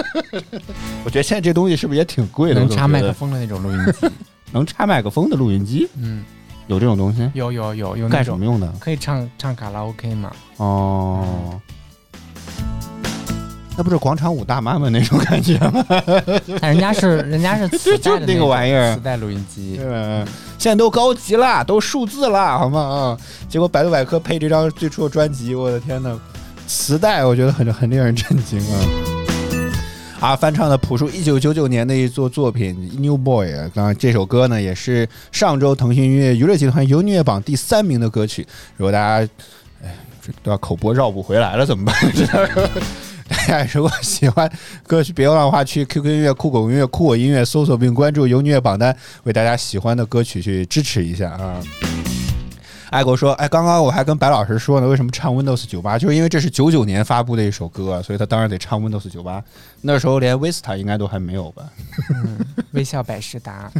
[1.04, 2.60] 我觉得现在这东西是不是也挺贵的？
[2.60, 4.08] 能插麦克风的那种录音机。
[4.50, 6.24] 能插麦克风的录音机，嗯，
[6.68, 7.30] 有这种东西？
[7.34, 8.66] 有有有有干什么用的？
[8.80, 10.32] 可以唱唱卡拉 OK 吗？
[10.56, 11.60] 哦，
[13.76, 15.84] 那不是广场舞大妈们那种感觉吗？
[16.60, 19.80] 但人家是人家是 磁带的那个玩意儿磁带录音机。
[19.82, 20.26] 嗯，
[20.58, 22.80] 现在都高级了，都数字了，好吗？
[22.80, 26.18] 啊，结果百度百科配这张最初的专辑，我的天呐，
[26.66, 28.60] 磁带，我觉得很很令人震惊
[30.20, 30.28] 啊！
[30.28, 38.46] 啊，翻唱的朴树一九九九年的一作作品《New Boy》啊，当然这首歌呢也是上周腾讯音乐娱乐集团优音乐榜第三名的歌曲。
[38.76, 39.28] 如果大家，
[39.82, 41.94] 哎，这都要口播绕不回来了，怎么办？
[43.32, 44.50] 大 家如果喜欢
[44.86, 51.58] 歌曲，别忘了话去 QQ 音乐、酷狗音乐、酷我音乐搜索并关注优音乐榜单，为大家喜欢的歌曲去支持一下啊。
[52.90, 55.98] 爱国说：“哎，刚刚我还跟白老师说呢，为什么唱 Windows 九八？
[55.98, 59.42] 就是因为这是九九年发布的一首歌，所以他当然得唱 Windows 九八。
[59.80, 61.64] 那时候连 Vista 应该都还没有吧？
[62.72, 63.72] 微笑百事达，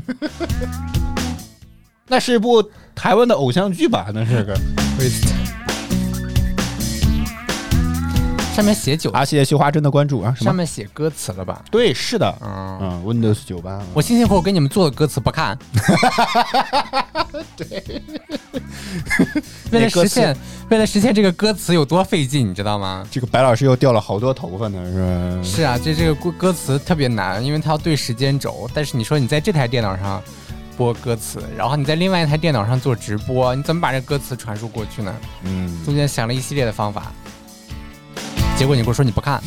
[2.08, 4.08] 那是一部台湾的偶像剧吧？
[4.14, 4.58] 那是个。
[8.62, 10.33] 上面写酒，啊，谢谢绣花针的关注啊！
[10.38, 10.55] 什上？
[10.55, 11.64] 面写歌词了吧？
[11.68, 13.83] 对，是的，嗯，嗯，Windows 九八。
[13.92, 15.59] 我辛辛苦苦给你们做的歌词不看。
[17.57, 18.01] 对，
[19.72, 20.37] 为了实现，
[20.70, 23.05] 为了实现这个歌词有多费劲，你知道吗？
[23.11, 25.42] 这个白老师又掉了好多头发呢，是吧？
[25.42, 28.70] 是啊，这这个歌歌词特别难，因为它要对时间轴。
[28.72, 30.22] 但是你说你在这台电脑上
[30.77, 35.12] 播歌词，然后你在另外一台电脑上做直播，你怎么把这歌词传输过去呢？
[35.42, 37.11] 嗯，中间想了一系列的方法，
[38.56, 39.42] 结果你跟我说你不看，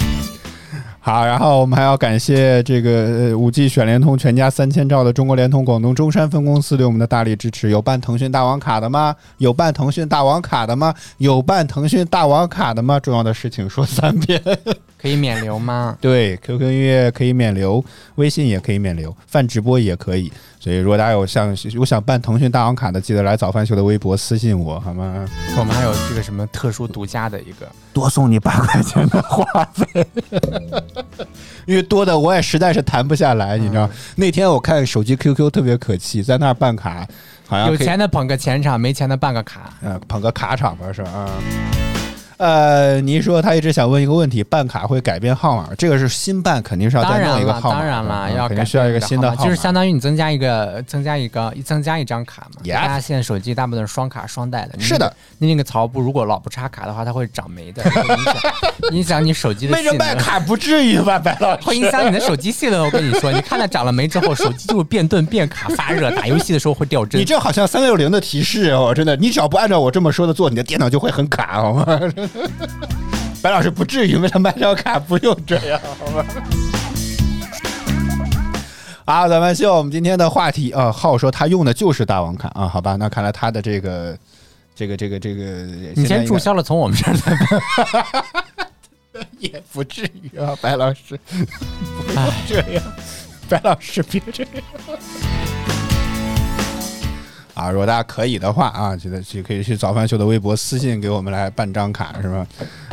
[1.00, 2.90] 好，然后我们还要感谢这个
[3.30, 7.70] 呃五 G 选联通全家三千兆的中国联通广东中山分公司对我们的大力支持。
[7.70, 9.16] 有办腾讯大王卡的吗？
[9.38, 10.94] 有办腾讯大王卡的吗？
[11.16, 13.00] 有办腾讯大王卡的吗？
[13.00, 14.42] 重要的事情说三遍。
[15.00, 15.96] 可以免流吗？
[15.98, 17.82] 对，QQ 音乐可以免流，
[18.16, 20.30] 微信也可以免流，泛直播也可以。
[20.60, 25.26] 所以如果大家有想有想办腾讯大王卡的，记得来早饭秀的微博私信我，好吗？
[25.58, 30.06] 我们还有这个什么特殊独家的一个，多送你八块钱的话费，
[31.64, 33.88] 因为多的我也实在是谈不下来，你知道。
[34.16, 37.08] 那天我看手机 QQ 特别可气，在那儿办卡，
[37.48, 39.72] 好像有钱的捧个钱场，没钱的办个卡。
[39.80, 41.10] 呃捧个卡场吧，是吧？
[41.10, 41.89] 啊。
[42.40, 45.68] 呃，你说他一直想问一个问题，办卡会改变号码？
[45.76, 47.76] 这个是新办，肯定是要再弄一个号码。
[47.78, 52.62] 当然了，嗯要改肯定需要一个新的号码，就是相当于你增加一个、增加一个、增加一张卡嘛。
[52.72, 54.80] 大家现在手机大部分是双卡双待的。
[54.80, 58.34] 是的，你那个槽布如果老不插卡的话，它会长霉的，会影响
[58.92, 59.92] 影响你手机的没性能。
[59.92, 61.66] 这办卡不至于吧，白老师？
[61.66, 67.24] 会影响你的手机性能，我跟你说，你看它长了霉之后，手机就会变钝、变卡、发热，打游戏的时候会掉帧你。
[67.26, 72.00] 这好像三六零的提示哦，真的，你只要不按照我这么说的做，你的电脑就会很卡，好吗？
[73.42, 76.26] 白老师不至于为了买张卡不用这样，好吧？
[79.06, 84.16] 好，咱们秀我们今天的话题啊，浩说他用的就是大王卡啊，好吧，那看来他的这个
[84.74, 85.42] 这个这个这个，
[85.96, 87.36] 你先注销了，从我们这儿再
[89.38, 91.18] 也不至于啊，白老师，
[92.06, 92.82] 不要这样，
[93.48, 94.52] 白老师别这样。
[97.60, 102.46] 啊，如果大家可以的话啊，记得去可以去早饭秀的微博私信给我们来办张卡，是吧？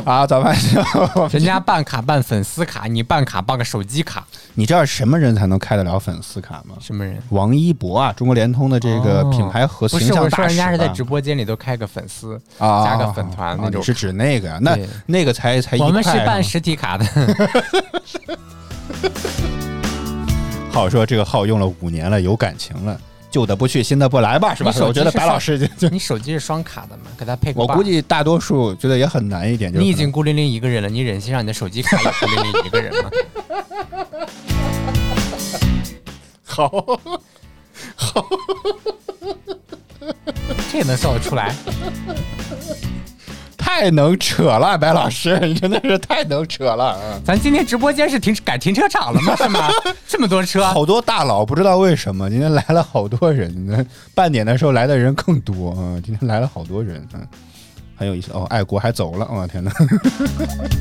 [0.04, 0.78] 啊，早饭秀，
[1.32, 6.76] 人家办卡办粉丝卡，你办卡办个手机卡，你知道什么人才能开得了粉丝卡吗？
[6.80, 7.16] 什么人？
[7.30, 14.58] 王一博啊，中国联通的这个哦品牌和不是，我说人家是在直播间里头开个粉丝，啊，加个粉团那种是指那个呀？
[14.60, 14.76] 那
[15.06, 17.06] 那个才才一我们是办实体卡的。
[20.70, 23.00] 好说这个号用了五年了，有感情了，
[23.30, 24.78] 旧的不去，新的不来吧，是吧你？
[24.78, 27.04] 手机我觉得白老师就就，你手机是双卡的嘛？
[27.18, 29.72] 给他配个我估计大多数觉得也很难一点。
[29.72, 33.10] 就是你已经孤零零一个人了，你忍心让你的手机卡也孤零零一个人吗？
[36.44, 36.68] 好，
[40.72, 41.54] 这也能笑得出来？
[43.68, 47.20] 太太能扯了，白老师， 你真的是太能扯了啊！
[47.24, 49.36] 咱今天直播间是停改停车场了吗？
[49.36, 49.68] 是吗？
[50.08, 56.00] 这么多车，好多大佬，不知道为什么今天来了好多人，半点的时候来的人更多啊！
[56.04, 57.24] 今天来了好多人，嗯，
[57.94, 58.44] 很有意思哦。
[58.50, 59.70] 爱国还走了，我、天哪！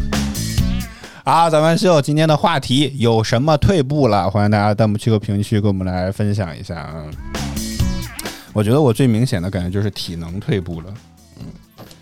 [1.24, 4.28] 好，咱们秀今天的话题有什么退步了？
[4.32, 7.04] 欢迎大家弹幕区和评论区跟我们来分享一下啊！
[8.54, 10.96] 我觉得我最明显的感觉就是体能退步了，嗯，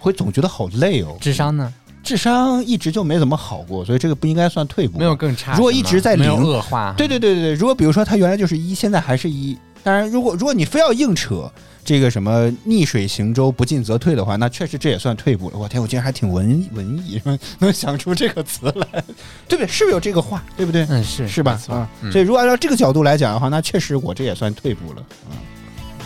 [0.06, 1.18] 会总觉得好累哦。
[1.20, 1.74] 智商呢？
[2.04, 5.00] 智商一直就没怎么好过，所以这个不应该算退步。
[5.00, 5.56] 没有更差。
[5.56, 11.52] 如果一直在零恶化，对对对对对，如果比如说他原来就是一，现在还是一，当然如果如果你非要硬扯
[11.84, 15.58] 这个什么逆水行舟不进则退的话，那确实这也算退步了。
[15.58, 17.20] 我天，我竟然还挺文文艺，
[17.58, 19.04] 能想出这个词来，
[19.48, 19.68] 对不对？
[19.68, 20.44] 是不是有这个话？
[20.56, 20.86] 对不对？
[20.88, 21.60] 嗯是是吧
[22.04, 25.04] 嗯所以如果按照这个角度来讲的话，那确实我这也算退步了。
[25.32, 25.38] 嗯，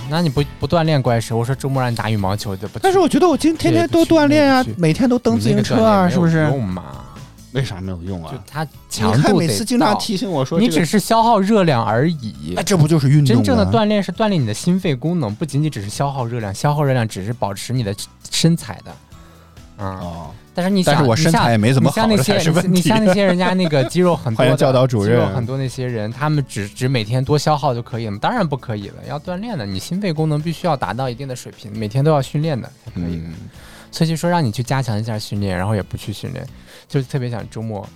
[0.09, 1.35] 那你不不锻炼怪谁？
[1.35, 6.43] 我说周末让你打羽毛球就不去，但是我觉得我今天天都锻炼啊每天都蹬自行车啊，是不是？
[6.49, 7.05] 用嘛？
[7.51, 8.31] 为啥没有用啊？
[8.31, 8.69] 就它你
[9.01, 12.61] 看强度得每次经常到提醒我说，你这个只是消耗热量而已那。
[12.61, 13.43] 这不就是运动吗？
[13.43, 17.95] 真正的锻炼是锻炼你的心肺功能，不仅仅只是消耗热量，消耗热量只是保持你的
[18.29, 18.91] 身材的。
[19.79, 28.19] 嗯，哦，但是你想，但是我身材也没怎么好你像那些你像那些人家那个肌肉很多的 欢迎教导主任肌肉很多那些人，他们只只每天多消耗就可以了吗？
[28.21, 33.15] 当然不可以了，要锻炼的，你心肺功能必须要达到一定的水平，每天都要训练的才可以。
[33.15, 33.33] 嗯，
[33.89, 36.45] 所以就说让你去加强一下训练，然后也不去训练，
[36.87, 37.87] 就特别想周末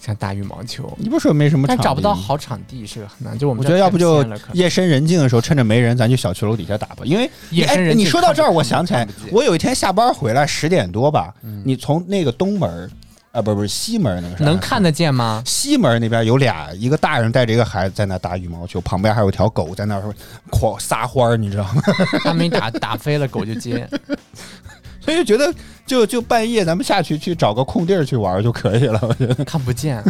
[0.00, 3.36] 想打羽毛球，你不是说没什么场地，但找不到好场地是个很难。
[3.38, 6.98] 就我们我觉得要不就夜深人静的时候，趁着没人，咱去小区楼底下打吧。
[7.04, 12.90] 因为哎，夜深人静你说到这儿，我想起来我有一天下班回来十点多吧，嗯你从那个东门
[13.32, 15.42] 啊，不是不是西门那个啥能看得见吗？
[15.44, 20.02] 西门那边有俩，一个大人带着一个孩子在那打羽毛球，旁边还有条狗在那儿
[20.50, 21.82] 狂撒欢儿，你知道吗？
[22.24, 23.88] 他没打打飞了，狗就接。
[25.06, 25.54] 所以就觉得
[25.86, 30.02] 就就半夜咱们下去去找个空地儿去玩就可以了，我觉得看不见，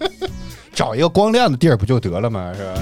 [0.74, 2.50] 找一个光亮的地儿不就得了吗？
[2.56, 2.72] 是吧？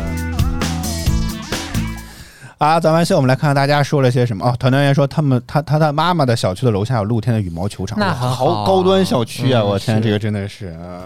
[2.59, 4.55] 啊，咱们先，我们来看看大家说了些什么哦。
[4.59, 9.61] 团团员说他们他他他妈妈的小区的楼下有露天的羽毛球场，哇那好好高端小区啊！
[9.62, 11.03] 嗯我天，这个真的是啊，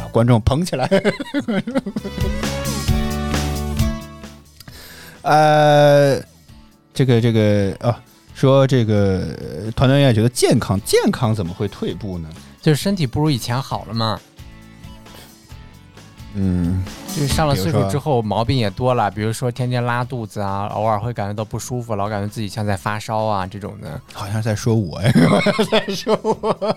[0.00, 0.86] 把观众捧起来。
[5.22, 6.20] 呃，
[6.94, 7.98] 这个这个啊，
[8.36, 12.28] 说这个呃团团员也觉得健康健康怎么会退步呢？
[12.60, 14.20] 就是身体不如以前好了嘛。
[16.34, 23.98] 嗯，就是上了岁数之后，毛病也多了，比如说天天拉肚子啊，偶尔会感觉到不舒服，老感觉自己像在发烧啊这种的。
[24.12, 25.10] 好像在说我呀，
[25.72, 26.76] 在说我，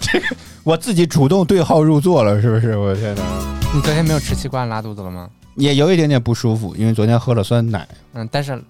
[0.00, 0.26] 这个
[0.64, 2.76] 我自己主动对号入座了，是不是？
[2.76, 3.22] 我的天哪，
[3.72, 5.30] 你昨天没有吃习惯拉肚子了吗？
[5.54, 7.86] 也有一点点不舒服，因为昨天喝了酸奶。
[8.14, 8.60] 嗯，但是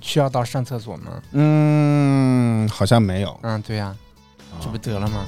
[0.00, 1.12] 需要到上厕所吗？
[1.32, 3.94] 嗯，好像没有，嗯，对呀、
[4.60, 5.24] 这不得了吗？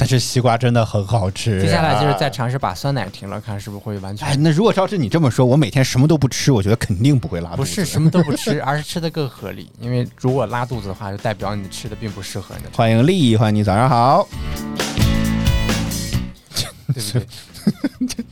[0.00, 1.60] 但是西瓜真的很好吃。
[1.60, 7.62] 接下来就是再啊尝试把酸奶停了，看是不是会完全哎，那如果照着你这么说，我每天什么都不吃，我觉得肯定不会拉肚子。
[7.62, 9.68] 不是什么都不吃， 而是吃的更合理。
[9.80, 14.28] 因为如果拉肚子的话，就代表你吃的并不适合你，欢迎丽，欢迎你，早上好。
[16.94, 17.18] 对不
[18.06, 18.24] 对？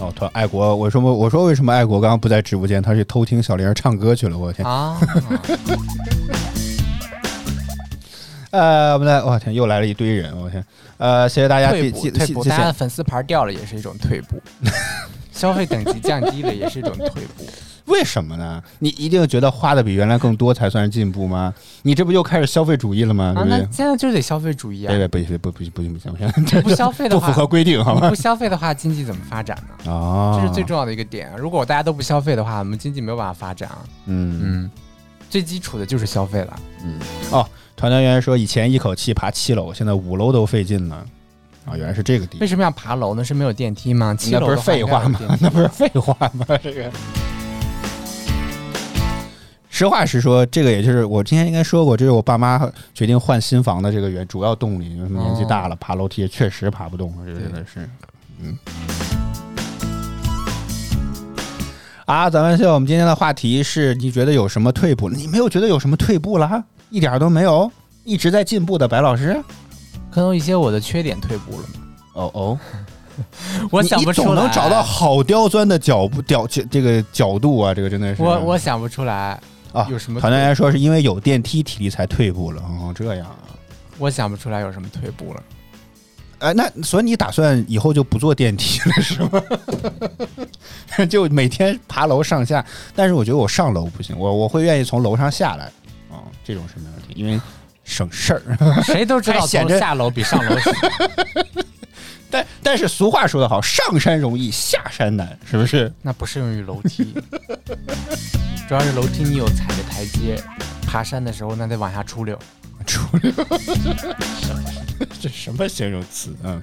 [0.00, 2.82] 哦，他爱国，我说我说为什么爱国刚刚不在直播间？
[2.82, 4.38] 他去偷听小玲儿唱歌去了。
[4.38, 4.98] 我的天，啊，
[8.50, 10.64] 呃，我们来，我天，又来了一堆人，我天，
[10.96, 14.40] 呃，谢谢大家，退步，退步，大家的粉丝牌掉了也是一种退步，
[15.32, 17.44] 消费等级降低了也是一种退步。
[17.86, 18.62] 为什么呢？
[18.78, 21.52] 你一定觉得花的比原来更多才算是进步吗？
[21.82, 23.34] 你这不又开始消费主义了吗？
[23.36, 23.44] 啊？
[23.48, 24.94] 那现在就得消费主义啊！
[24.94, 28.14] 别别不不不不不行不行，不消费的话， 不符合规定好吗不？
[28.14, 29.90] 消费的话，经济怎么发展呢？
[29.90, 31.30] 哦，这是最重要的一个点。
[31.36, 33.78] 如果大家都不消费的话，我们经济没有办法发展啊。
[34.06, 34.70] 嗯嗯，
[35.28, 36.58] 最基础的就是消费了。
[37.30, 41.04] 哦，团团圆说以前一口气爬七楼，现在五楼都费劲了。
[41.66, 43.22] 啊，原来是这个地方，为什么要爬楼呢？
[43.22, 44.14] 是没有电梯吗？
[44.14, 45.38] 七楼那不是的话应该废话吗有电？
[45.38, 46.46] 梯 那不是废话吗？
[46.62, 46.90] 这个。
[49.80, 57.88] 实话实说，这个也就是我今天应该说过，这是我爸妈决定换新房的这个原主要动力，因为年纪大了，爬楼梯确实爬不动，这个真的是，
[58.42, 58.58] 嗯。
[62.04, 65.08] 啊，咱们现在，我们今天的话题是你觉得有什么退步？
[65.08, 66.62] 你没有觉得有什么退步了哈？
[66.90, 67.72] 一点儿都没有，
[68.04, 69.42] 一直在进步的白老师。
[70.10, 71.64] 可能有一些我的缺点退步了。
[72.12, 72.58] 哦哦，
[73.72, 79.40] 我想不出来，你总能找到好刁钻的角度角这这个角度啊，这个真的是我我想不出来，
[79.72, 82.62] 啊，有什么团队员说是因为有电梯，体力才退步了。
[82.62, 83.36] 哦，这样啊。
[83.98, 85.42] 我想不出来有什么退步了。
[86.38, 89.20] 哎，那所以你打算以后就不坐电梯了是
[90.96, 91.04] 吗？
[91.08, 92.64] 就每天爬楼上下，
[92.94, 95.70] 但是我觉得我上楼不行，我我会愿意从楼上下来，
[96.08, 97.38] 哦，这种是没问题，因为
[97.84, 98.82] 省事儿。
[98.82, 99.44] 谁都知道
[99.78, 100.72] 下楼比上楼省。
[102.30, 105.92] 但但是俗话说得好，上山容易下山难，是不是？
[106.02, 107.14] 那不适用于楼梯，
[108.68, 110.40] 主要是楼梯你有踩着台阶，
[110.86, 112.38] 爬山的时候那得往下出溜。
[112.86, 113.30] 出溜，
[115.20, 116.58] 这什么形容词啊？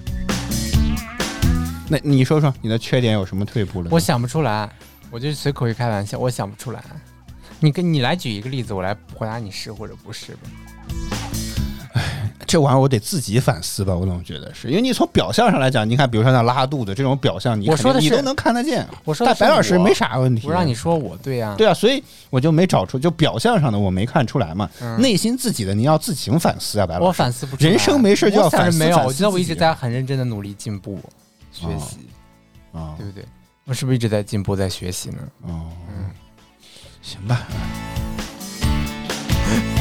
[1.88, 3.88] 那你说说你的缺点有什么退步了？
[3.90, 4.68] 我想不出来，
[5.10, 6.82] 我就随口一开玩笑，我想不出来。
[7.60, 10.40] 你跟你来举一个例子，我来回答你是或者不是吧。
[12.48, 18.84] 这玩意儿我得自己反思吧，我总觉得是因为你从表象上来讲，你看，比如说像拉肚子这种表象，你我说的你都能看得见。
[19.04, 24.68] 我说但白老师没啥问题，我让你说我对呀、对啊，所以我就没找出，就表象上的我没看出来嘛。
[24.80, 27.06] 嗯内心自己的你要自行反思啊，白老师。
[27.06, 27.70] 我反思不出来。
[27.70, 30.98] 人生没事就要反反思没有，我觉得我一直在很认真的努力进步、
[31.52, 31.98] 学习，
[32.72, 33.24] 啊对不对？
[33.66, 35.18] 我是不是一直在进步，在学习呢？
[35.42, 35.66] 哦，
[37.02, 37.46] 行吧。
[39.50, 39.77] 哎，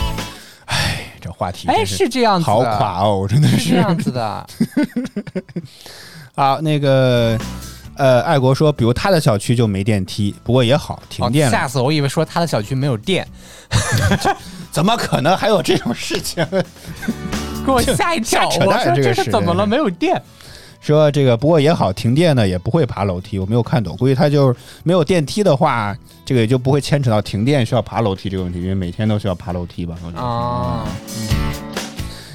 [1.28, 4.48] 这话题哎，是这样子的，好垮哦，真的是这样子的。
[6.36, 6.58] 啊。
[6.62, 7.38] 那个
[7.96, 11.52] 呃，爱国说，比如他的小区就没电梯，不过也好，停哦电了。
[11.52, 11.86] 吓死我！
[11.86, 13.28] 我以为说他的小区没有电，
[14.72, 16.46] 怎么可能还有这种事情？
[17.66, 18.48] 给我吓一跳。
[18.48, 19.68] 我说这是怎么了？
[19.68, 20.22] 没有电？
[20.80, 29.98] 说这个不过也好，停电呢也不会爬楼梯，我没有看懂，估计他就是没有电梯的话，这个也就不会牵扯到停电需要爬楼梯这个问题，因为每天都需要爬楼梯吧。
[30.06, 30.88] 我觉得啊，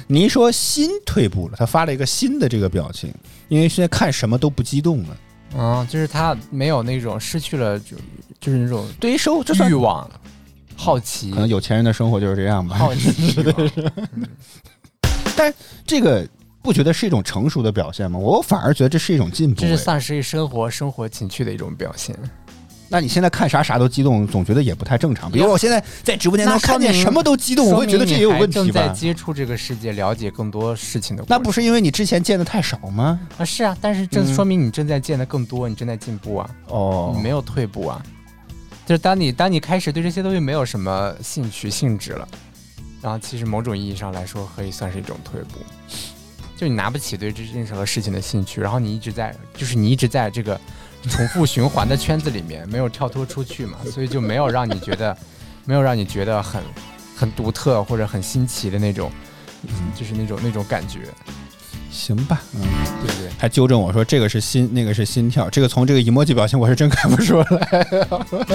[0.07, 3.11] 你一说心退步了，他发了一个新的这个表情，
[3.47, 5.17] 因为现在看什么都不激动了。
[5.55, 7.95] 嗯，就是他没有那种失去了就
[8.39, 10.09] 就是那种对于生活，就算欲望、
[10.75, 12.75] 好奇可、能有钱人的生活就是这样吧。
[12.75, 15.53] 好奇欲望。
[15.85, 16.27] 这个
[16.63, 18.17] 不觉得是一种成熟的表现吗？
[18.17, 19.61] 我反而觉得这是一种进步。
[19.61, 22.17] 这是哎丧失生活生活情趣的一种表现。
[22.89, 25.31] 那你现在看啥啥都激动，总觉得也不太正常。
[25.31, 28.87] 比如我现在在直播间那能看见什么都激动，我会觉得这也有问题正在？
[28.89, 31.25] 接触这个世界，了解更多事情的。
[31.27, 33.19] 那不是因为你之前见的太少吗？
[33.37, 33.43] 啊？
[33.43, 38.01] 是啊，但是正嗯说明你正在见的更多，你正在进步啊，哦你没有退步啊。
[38.85, 42.27] 就是当你当你开始对这些东西没有什么兴趣兴致了，
[43.01, 45.57] 然后其实某种意义上来说，可以算是一种退步。
[46.63, 50.57] 就你拿不起对这任何事情的兴趣，然后你一直在，就是你一直在这个
[51.09, 55.17] 重复循环的圈子里面，没有跳脱出去嘛，所以就没有让你觉得，
[55.65, 56.63] 没有让你觉得很
[57.17, 59.11] 很独特或者很新奇的那种，
[59.93, 60.99] 就是那种那种感觉，
[61.91, 62.61] 行吧，嗯，
[63.05, 63.29] 对不对？
[63.37, 67.85] 还纠正我说这个是心，那个是心跳，这个从这个 emoji 表情我是真看不出来。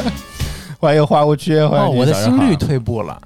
[0.80, 3.20] 欢迎花无缺，欢迎哦，我的心率退步了。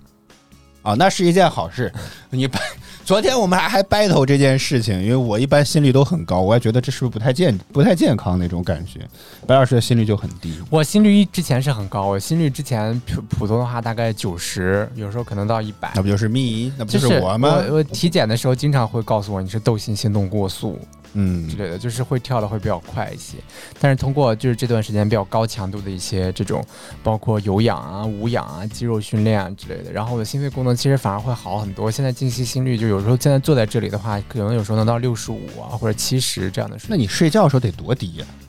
[0.82, 1.92] 啊，那是一件好事。
[2.30, 2.58] 你掰，
[3.04, 9.00] 昨天我们还还 battle 这件事情，因为我一般心率都很高，我还觉得这是不是不太健不太健康那种感觉。
[9.46, 16.02] 白老师的心率就很低，我心率一之前是很高，我心率之前普普通的话大概九十，有时候可能到一百那。
[16.02, 17.62] 不就是咪，那不就是我吗？
[17.68, 20.78] 我我体检的时候经常会告诉我你是窦性心动过速
[21.14, 23.38] 嗯之类的，就是会跳的会比较快一些。
[23.80, 26.64] 但是通过就是这段时间比较高强度的一些这种，
[27.02, 31.90] 包括有氧啊、无氧啊、肌肉训练啊之类的，然后我的心肺功能其实反而会好很多。
[31.90, 36.96] 现在静息心率就有时候现在坐在这里的话，可能有时候能到六十五啊或者七十这样的水平。
[36.96, 38.41] 那你睡觉的时候得多低呀、睡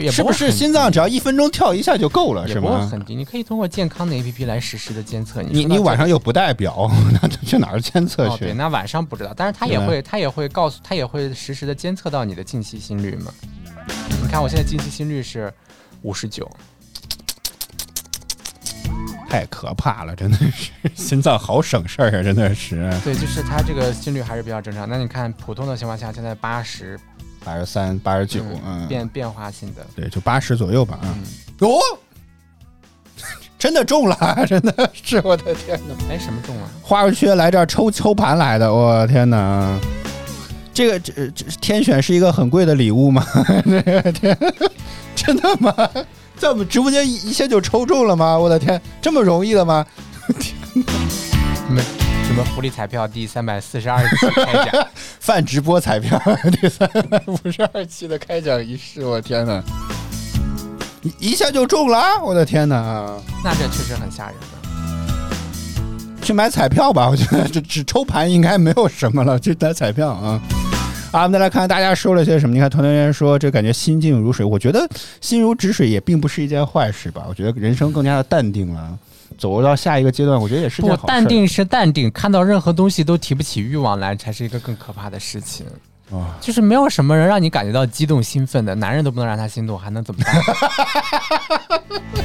[0.00, 2.70] 也是不是心脏只要一分钟跳一下就够了，也是吗？
[2.70, 5.42] 不会很低，你可以通过健康的 APP 来实时的监测。
[5.42, 6.90] 你说到这个你晚上又不戴表，
[7.20, 8.44] 那去哪儿监测哦，去？
[8.46, 13.32] 对，那晚上不知道，但是它也会，它也会告诉，它也会实时的监测到你的静息心率嘛。
[14.22, 15.52] 你看我现在静息心率是
[16.02, 16.48] 五十九，
[19.28, 24.88] 太可怕了，真的是 心脏好省事儿啊，真的是对，就是它这个心率还是比较正常。
[24.88, 26.98] 那你看普通的情况下，现在八十，
[27.48, 31.08] 八十三、八十九，嗯，变变化性的，对，就八十左右吧，啊。
[31.60, 31.80] 哟，哦，
[33.58, 35.94] 真的中了， 真的是我的天哪！
[36.10, 36.68] 哎，什么中了？
[36.82, 39.80] 花无缺来这儿抽抽盘来的，我天哪！
[40.74, 43.24] 这个这这天选是一个很贵的礼物吗？
[43.64, 44.38] 这个天，
[45.16, 45.72] 真的吗？
[46.36, 48.36] 在我们直播间一一下就抽中了吗？
[48.38, 49.86] 我的天，这么容易的吗？
[50.38, 51.80] 天什么
[52.26, 54.86] 什么福利彩票第三百四十二期开奖？
[55.28, 56.18] 泛直播彩票
[56.58, 59.62] 第三百五十二期的开奖仪式，我天哪！
[61.02, 63.14] 一一下就中了啊，我的天哪！
[63.44, 65.36] 那这确实很吓人的。
[66.22, 70.40] 去买彩票吧，我觉得这只抽盘应该没有什么了，去买彩票啊。
[71.12, 72.54] 啊，我们再来看看大家说了些什么。
[72.54, 74.88] 你看，团团圆说这感觉心静如水，我觉得
[75.20, 77.26] 心如止水也并不是一件坏事吧。
[77.28, 78.98] 我觉得人生更加的淡定了，
[79.38, 81.06] 走到下一个阶段，我觉得也是件不，好事。
[81.06, 85.64] 淡定是淡定，看到任何东西都提不起欲望来，才是一个更可怕的事情。
[86.10, 90.34] 啊，就是没有什么人让你感觉到激动兴奋的，男人都不能让他心动，还能怎么办？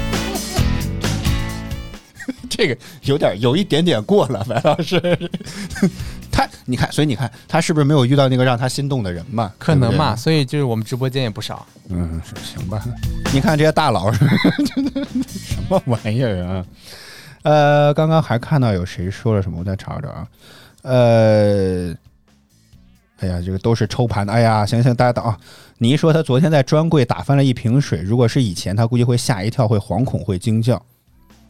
[2.49, 4.99] 这个有点有一点点过了，白老师。
[6.31, 9.51] 他你看，所以你看他是不是没有遇到那个让他心动的人嘛？
[9.59, 11.65] 可能嘛，对所以就是我们直播间也不少。
[11.89, 12.83] 嗯，行吧。
[13.33, 14.11] 你看这些大佬，
[15.27, 16.65] 什么玩意儿啊？
[17.43, 20.27] 呃，刚刚还看到有谁说了什么，我再查查啊。
[20.81, 21.93] 呃，
[23.19, 24.33] 哎呀，这个都是抽盘的。
[24.33, 25.37] 哎呀，行行，大家等啊。
[25.77, 30.81] 你一说他昨天在专柜打翻了一瓶水，如果是以前，他估计会吓一跳，会惶恐，会惊叫。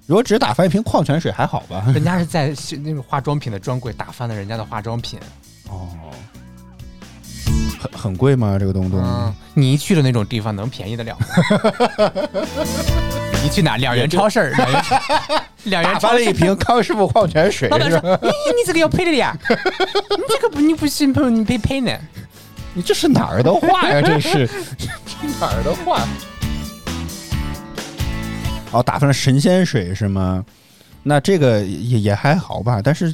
[0.06, 1.86] 如果只是打翻一瓶矿泉水还好吧？
[1.94, 5.20] 人家是在那个化妆品的专柜打翻了人家的化妆品。
[5.70, 5.88] 哦，
[7.84, 8.58] 很很贵吗？
[8.58, 9.02] 这个东东？
[9.04, 11.26] 嗯，你一去的那种地方能便宜得了吗？
[13.44, 13.76] 你去哪？
[13.78, 14.82] 两元超市儿，两元
[15.66, 21.92] 两元打超市翻了一瓶康师傅矿泉水，老板说是吧：“咦，你这个要赔的呀， 你这个不你不信，朋友你别赔呢。
[22.74, 24.02] 你这是哪儿的话呀？
[24.02, 26.02] 这是这哪儿的话？
[28.72, 30.44] 哦，打翻了神仙水是吗？
[31.04, 33.14] 那这个也也还好吧，但是，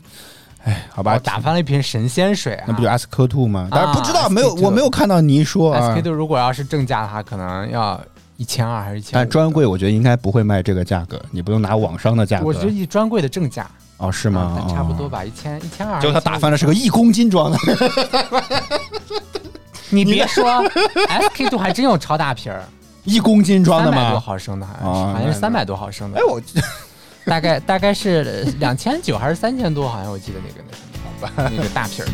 [0.65, 2.65] 哎，好吧，我打翻了一瓶神仙水啊！
[2.67, 3.67] 那不就 SK two 吗？
[3.71, 6.01] 但是不知道，啊没有，我没有看到你一说啊 SK。
[6.03, 7.99] two 如果要是正价的话，可能要
[8.37, 9.11] 一千二还是一千？
[9.13, 12.45] 但专柜我觉得应该不会卖这个价格，你不用拿网商的价格。
[12.45, 14.61] 我觉得以专柜的正价哦，是吗？
[14.61, 15.09] 啊差不多哦。
[15.09, 15.99] 吧，一千一千二。
[16.01, 17.57] 结果他打翻了是个一公斤装的，
[19.89, 20.61] 你别说
[21.07, 22.63] ，SK two 还真有超大瓶儿，
[23.05, 24.19] 一公斤装的三百多？
[24.19, 26.39] 毫升的，好像是三百多毫升的哎，，我
[27.29, 32.13] 大概大概是两千九还是三千多，好像我记得那个那什么，好吧，那个大瓶儿的。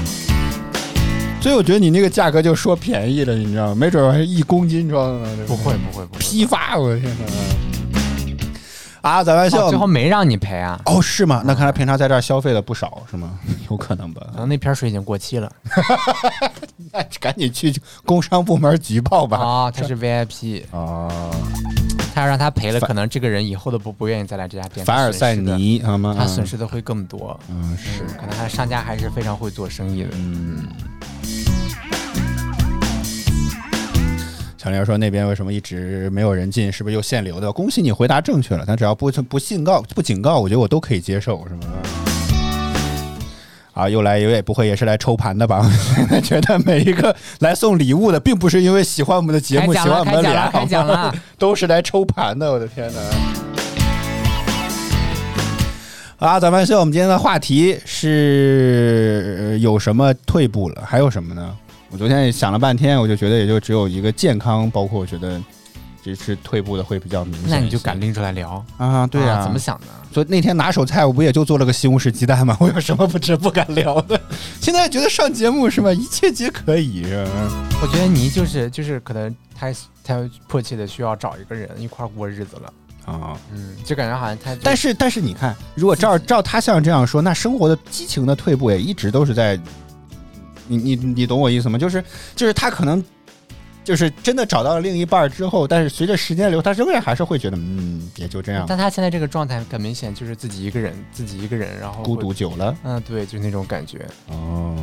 [1.40, 3.74] 所以我觉得你那个价格就说便宜了，你知道吗？
[3.74, 7.24] 没准还是一公斤装的呢，不会不会不会，批发，我的天哪！
[9.00, 10.78] 啊，早饭秀、哦最后没让你赔啊？
[10.84, 11.42] 哦，是吗？
[11.46, 13.30] 那看来平常在这儿消费了不少，是吗？
[13.70, 15.50] 有可能吧那瓶水已经过期了
[16.92, 17.72] 那赶紧去
[18.04, 19.38] 工商部门举报吧。
[19.38, 21.10] 哦，他是 VIP，哦，
[22.14, 24.84] 他要让他赔了，可能这个人以后都不不愿意再来这家店。
[24.84, 26.14] 凡尔赛尼好吗？
[26.18, 27.38] 他损失的会更多。
[27.48, 30.10] 嗯是可能他商家还是非常会做生意的。
[30.12, 30.66] 嗯。
[34.58, 36.70] 小玲说那边为什么一直没有人进？
[36.70, 37.50] 是不是又限流的？
[37.50, 41.60] 恭喜你回答正确了，但只要不不信告不警告，我觉得我都可以接受，是吗？
[43.72, 45.64] 啊，又来也不会也是来抽盘的吧？
[46.10, 51.12] 我 觉得每一个来送礼物的，并不是因为喜欢我们的节目，喜欢我们的脸，好吗！
[51.38, 53.00] 都是来抽盘的，我的天哪！
[56.18, 60.82] 啊，咱们秀，我们今天的话题是呃有什么退步了？
[60.84, 61.56] 还有什么呢？
[61.90, 65.40] 我昨天也想了半天，我就觉得也就只有一个健康，包括我觉得
[66.02, 67.50] 这是退步的会比较明显。
[67.50, 68.64] 那你就敢拎出来聊？
[68.78, 69.06] 啊？
[69.06, 69.86] 对呀、啊怎么想的？
[70.12, 72.56] 所以那天拿手菜我不也就做了个西红柿鸡蛋吗？
[72.58, 74.20] 我有什么不吃不敢聊的？
[74.60, 77.04] 现在觉得上节目是吧，一切皆可以？
[77.82, 79.72] 我觉得你就是就是可能太
[80.02, 82.72] 太迫切的需要找一个人一块儿过日子了。
[83.06, 89.58] 啊，嗯，就感觉好像太，但是但是你看，如果照照他像这样说，那生活的激情的退步也一直都是在，
[90.68, 91.78] 你你你懂我意思吗？
[91.78, 92.04] 就是
[92.36, 93.02] 就是他可能
[93.90, 104.06] 就是真的找到了另一半之后，但是随着时间流，他仍然还是会觉得嗯，也就这样，但他现在这个状态很明显就是自己一个人，自己一个人，然后孤独久了嗯，对，就是那种感觉。
[104.28, 104.76] 哦。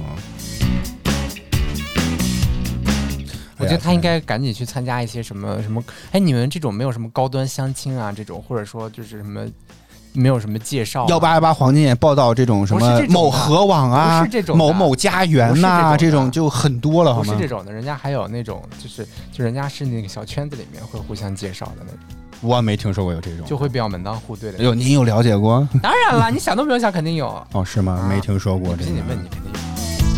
[3.59, 5.81] 我觉得他应该赶紧去参加一些什么什么，
[6.11, 9.47] 哎，你们这种没有什么高端相亲啊，这种或者说就是什么
[10.18, 17.39] 没有什么介绍、啊，幺八幺八黄金眼报道这种什么某河网啊，不是这种某某家园呐、这种就很多了，好吗不是？
[17.39, 21.99] 这种的，人家还有那种就是就人家是那个小圈子里面会互相介绍的那种，
[22.41, 24.57] 我没听说过有这种，就会比较门当户对的。
[24.57, 25.68] 哎呦，您有了解过？
[25.82, 27.28] 当然了，你想都不用想，肯定有。
[27.53, 28.01] 哦，是吗？
[28.03, 29.09] 啊没听说过不信你这个。
[29.09, 29.59] 问你肯定有。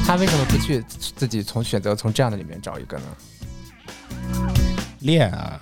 [0.06, 0.84] 他为什么不去
[1.16, 3.04] 自己从选择从这样的里面找一个呢？
[5.02, 5.60] 恋啊，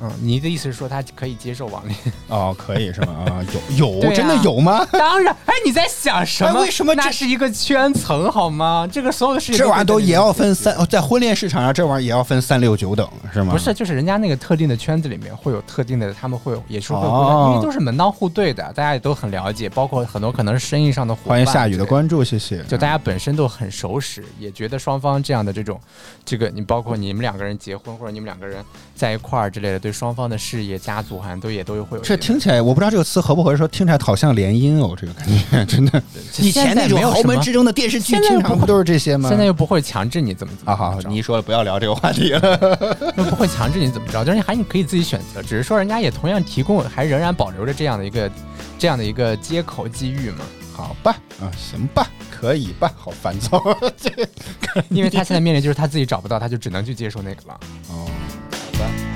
[0.00, 1.98] 嗯，你的意思是说他可以接受网恋？
[2.28, 3.24] 哦，可以是吗？
[3.26, 3.44] 啊，
[3.76, 4.86] 有有、 真的有吗？
[4.92, 6.50] 当然，哎，你在想什么？
[6.50, 8.88] 哎为什么这那是一个圈层好吗？
[8.90, 13.52] 这个所有的事情这玩意儿都也要分三，哦在婚恋市场上，这玩意儿也要分三六九等，是吗？
[13.52, 21.30] 不是，就是人家那个特定的圈子里面会有特定的，他们会有也是会因为都是门当户对的，大家也都很了解，包括很多可能是生意上的伙伴。
[21.30, 22.62] 欢迎夏雨的，关注，谢谢。
[22.64, 25.80] 就大家本身都很熟识，也觉得双方这样的这种，
[26.24, 32.16] 这个你包括你们两个人结婚或者你们两个人在一块儿之类的，对双方的事业、家族好像都也都会有这。
[32.16, 36.02] 听起来，我不知道这个词合不合适，说听起来好像联姻哦，这个感觉 真的。
[36.38, 39.28] 以前那种豪门之争的电视剧，现在不会经常不都是这些吗？
[39.28, 42.40] 现在又不会强制你怎么怎么啊，好，怎么着你一说了，不要聊这个话题了。
[43.16, 48.30] 又不会强制你怎么着，就是你还你可以自己选择，只是说人家也同样提供，还仍然保留着这样的一个
[48.78, 50.44] 这样的一个接口机遇嘛。
[50.72, 53.60] 好吧，啊，行吧，可以吧，好烦躁。
[53.96, 54.12] 这
[54.90, 57.58] 因为他现在面临就是他自己找不到，他就只能去接受那个了。
[57.90, 58.06] 哦，
[58.52, 59.07] 好吧。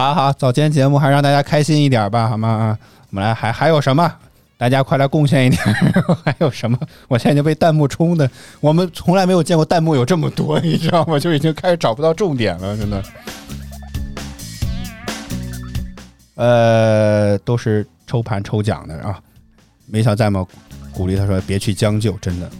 [0.00, 2.78] 好好，早间节目还是让大家开心一点吧，好吗？
[3.10, 4.10] 我们来还还有什么？
[4.56, 5.62] 大家快来贡献一点，
[6.24, 6.78] 还有什么？
[7.06, 8.28] 我现在已经被弹幕冲的，
[8.60, 11.18] 我们从来没有见过弹幕有这么多，你知道吗？
[11.18, 13.02] 就已经开始找不到重点了，真的。
[16.36, 19.20] 呃，都是抽盘抽奖的啊。
[19.84, 20.46] 梅小在吗？
[20.94, 22.50] 鼓励他说别去将就，真的。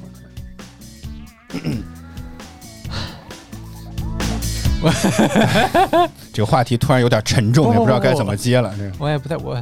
[6.32, 8.74] 这个话题突然有点沉重，也不知道该怎么接了。
[8.78, 9.54] 这个我也不太我，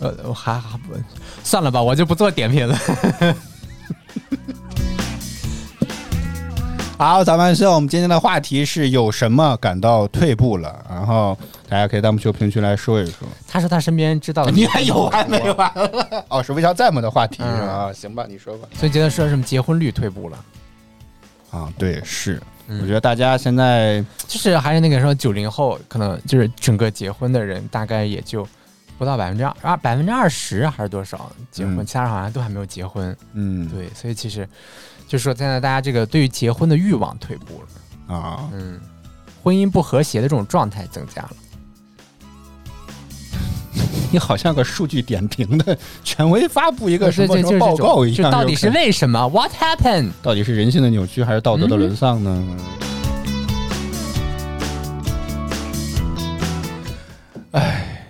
[0.00, 0.94] 呃，我还还不
[1.42, 2.78] 算了吧，我就不做点评了。
[6.98, 10.82] 好，早饭秀，我们今天的话题是有什么感到退步了？
[10.88, 11.36] 然后
[11.68, 13.28] 大家可以弹幕区、评论区来说一说。
[13.46, 16.24] 他说他身边知道的， 你还有完没完了？
[16.28, 17.92] 哦，是微笑在吗的话题嗯是吧？
[17.92, 18.66] 行吧，你说吧。
[18.74, 20.38] 所以今天说什么结婚率退步了，
[21.50, 22.80] 啊，对，是，嗯。
[22.82, 28.46] 我觉得大家现在就是还是那个说九零后，可能就是整个结婚的人大概也就
[28.98, 31.86] 不到百分之二啊百分之二十还是多少结婚，嗯。
[31.86, 33.16] 其他人好像都还没有结婚。
[33.32, 34.48] 嗯，对，所以其实
[35.06, 38.80] 就是说现在大家这个对于结婚的欲望退步了，啊，嗯，
[39.42, 41.30] 婚姻不和谐的这种状态增加了。
[44.16, 50.12] 你好像个数据点评的权威发布一个什么什么报告一样，到底是为什么？What happened？
[50.22, 52.56] 到底是人性的扭曲还是道德的嗯沦丧呢？
[57.50, 58.08] 哎，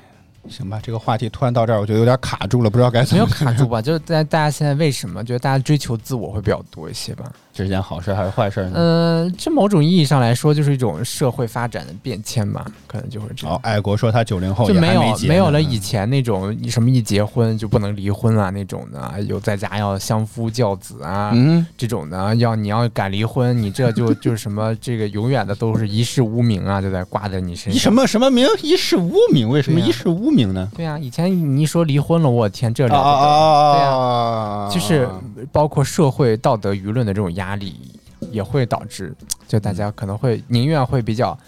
[0.49, 3.83] 行吧，这个话题突然到这儿，我觉得有点卡住了，不知道该怎么没有卡住吧？
[3.83, 7.25] 就是大大家现在为什么觉得大家追求自我会比较多一些吧？
[7.57, 8.73] 这是件好事还是坏事呢？
[8.75, 13.57] 呃，这某种意义上来说，就是一种社会发展的变迁吧，可能就会这样。
[13.57, 27.75] 哦，爱国说他九零后就没有没有了以前那种什么一结婚就不能离婚啊那种的，有在家要相夫教子啊、嗯，这种的，要你要敢离婚，你这就就是什么这个永远的都是一世无名啊，就在挂在你身上。
[27.75, 27.93] 以什？
[27.93, 29.49] 么什么名一世无名？
[29.49, 30.71] 为什么一世无名呢？
[30.77, 33.27] 对啊，以前你一说离婚了，我天，这了啊不得。
[33.27, 34.69] 啊对啊！
[34.71, 35.09] 就是
[35.53, 37.93] 包括社会道德舆论的这种压力，
[38.33, 39.15] 也会导致
[39.47, 41.39] 就大家可能会宁愿会比较，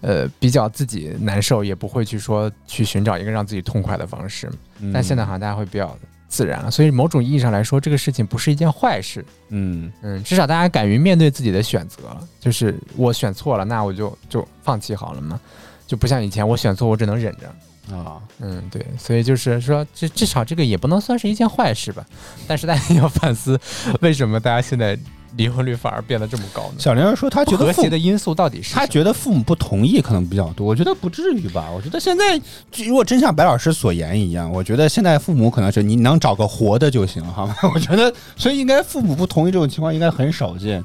[0.00, 4.48] 呃，比较自己难受，也不会去说去寻找一个让自己痛快的方式。
[4.78, 5.98] 嗯但现在好像大家会比较
[6.28, 9.24] 自然了，所以某种意义上来说，这个事情不是一件坏事。
[9.48, 15.40] 嗯嗯，至少大家敢于面对自己的选择，就是我选错了，那我就就放弃好了嘛，
[15.86, 17.96] 就不像以前我选错，我只能忍着。
[17.96, 22.04] 啊，嗯，对，所以就是说，至至少这个也不能算是一件坏事吧。
[22.46, 23.58] 但是大家要反思，
[24.02, 24.94] 为什么大家现在
[25.36, 26.76] 离婚率反而变得这么高呢？
[26.78, 28.80] 小玲儿说她觉得和谐的因素到底是什么？
[28.80, 31.70] 他觉得父母不同意可能比较多，我觉得不至于吧。
[31.70, 32.40] 我觉得现在
[32.84, 37.54] 如果真像白老师所言一样，我觉得现在父母可能是你能找个活的就行，好吗？
[37.74, 40.82] 我觉得，所以应该父母不同意这种情况应该很少见，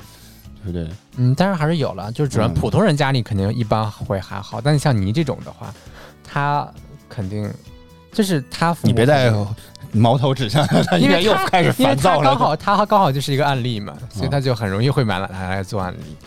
[0.63, 0.87] 对不对？
[1.17, 5.73] 嗯，当然还是有了，就是主要嗯普通人家里肯定一般会还好，但是像你这种的话，
[6.23, 6.67] 他
[7.07, 7.49] 肯定
[8.11, 9.31] 就是他父母你别再
[9.93, 12.23] 矛头指向他，因为又开始烦躁了。
[12.23, 16.17] 他刚好他刚好就是一个案例嘛，所以啊他就很容易会买来来做案例。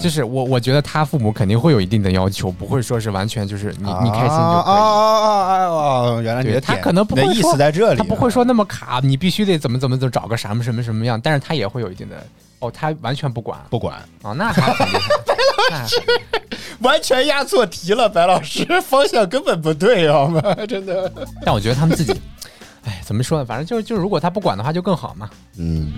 [0.00, 4.74] 就是我我觉得他父母肯定会有一定的要求，不会说是完全就是你你开心就啊可以。
[4.74, 6.20] 啊啊啊啊！
[6.20, 12.16] 原来你的他可能不会说思在这里，他不会说那么卡，你必须得怎么怎么怎么找个什么什么什么样，但是他也会有一定的
[12.60, 15.08] 哦，他完全不管不管，哦，那还很厉害。
[15.70, 15.98] 那还很厉
[16.32, 16.40] 害
[16.80, 20.42] 完全压错题了，白老师方向根本不对，好吗？
[20.66, 21.10] 真的。
[21.44, 22.12] 但我觉得他们自己，
[22.84, 23.44] 哎，怎么说呢？
[23.44, 25.28] 反正就是就是，如果他不管的话，就更好嘛。
[25.56, 25.92] 嗯。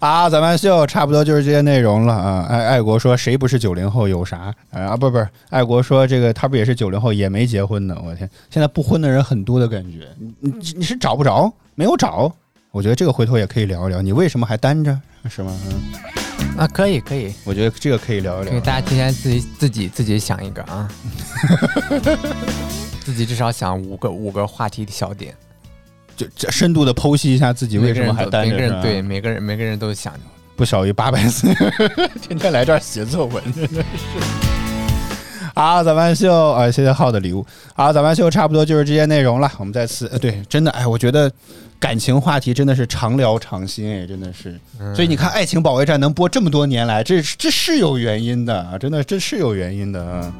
[0.00, 2.46] 啊，咱们秀差不多就是这些内容了啊。
[2.46, 4.94] 爱爱国说谁不是九零后有啥啊？
[4.96, 7.96] 不不是，爱国说这个他不也是九零后也没结婚呢？
[8.04, 10.06] 我天，现在不婚的人很多的感觉。
[10.18, 12.30] 你你你是找不着，没有找？
[12.70, 15.00] 我觉得这个回头也可以聊一聊，你为什么还单着，
[15.30, 15.56] 是吗？
[15.70, 18.52] 嗯，啊，可以可以，我觉得这个可以聊一聊。
[18.52, 20.86] 给大家提前自己自己自己想一个啊，
[23.04, 25.34] 自己至少想五个五个话题小点，
[26.16, 30.14] 就这深度的剖析一下自己为什么还单着，每个人对每个人每个人都想
[30.56, 31.52] 不少于八百字，
[32.22, 34.44] 天天来这儿写作文，真的是。
[35.54, 37.46] 好，早班秀啊，谢谢浩的礼物。
[37.74, 39.48] 好，早班秀差不多就是这些内容了。
[39.58, 41.30] 我们再次，呃，对，真的，哎，我觉得
[41.78, 44.58] 感情话题真的是常聊常新，哎，真的是。
[44.96, 50.32] 所以你看，《爱情保卫战》能播这么多年来，这这是有原因的啊，真的这是有原因的啊。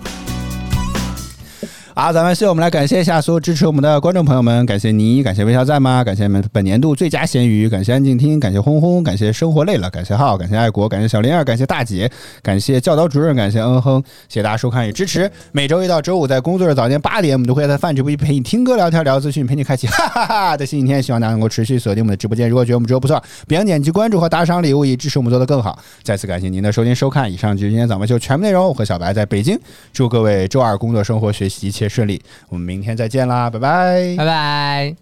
[1.97, 6.03] 好，咱们秀，我们来感谢一下所有支持我们的观众朋友们，感谢你，感谢微笑在吗？
[6.03, 12.11] 感谢我们本年度最佳咸鱼，感谢安静听，感谢轰轰，感谢生活累了，感谢浩，感谢爱国，感谢小灵儿，感谢大姐，
[12.43, 15.31] 感谢教导主任，感谢嗯哼，谢谢大家收看与支持。
[15.53, 21.01] 每周一到周五在工作日早间八点，我们都会在饭直播间陪你听歌、聊天、聊资讯，陪你开启哈哈哈的新一天。
[21.01, 22.51] 希望大家能够持续锁定我们的直播间。
[22.51, 25.79] 如果觉得我们直播不错，别忘点击关注和打赏礼物，以支持我们做的更好。
[26.03, 28.67] 再次感谢您的收听收看，以上就是今天早饭秀全部内容。
[28.67, 29.57] 我和小白在北京，
[29.93, 34.15] 祝各位周二工作、生活、学习一切顺利我们明天再见啦拜拜。
[34.17, 34.95] 拜拜。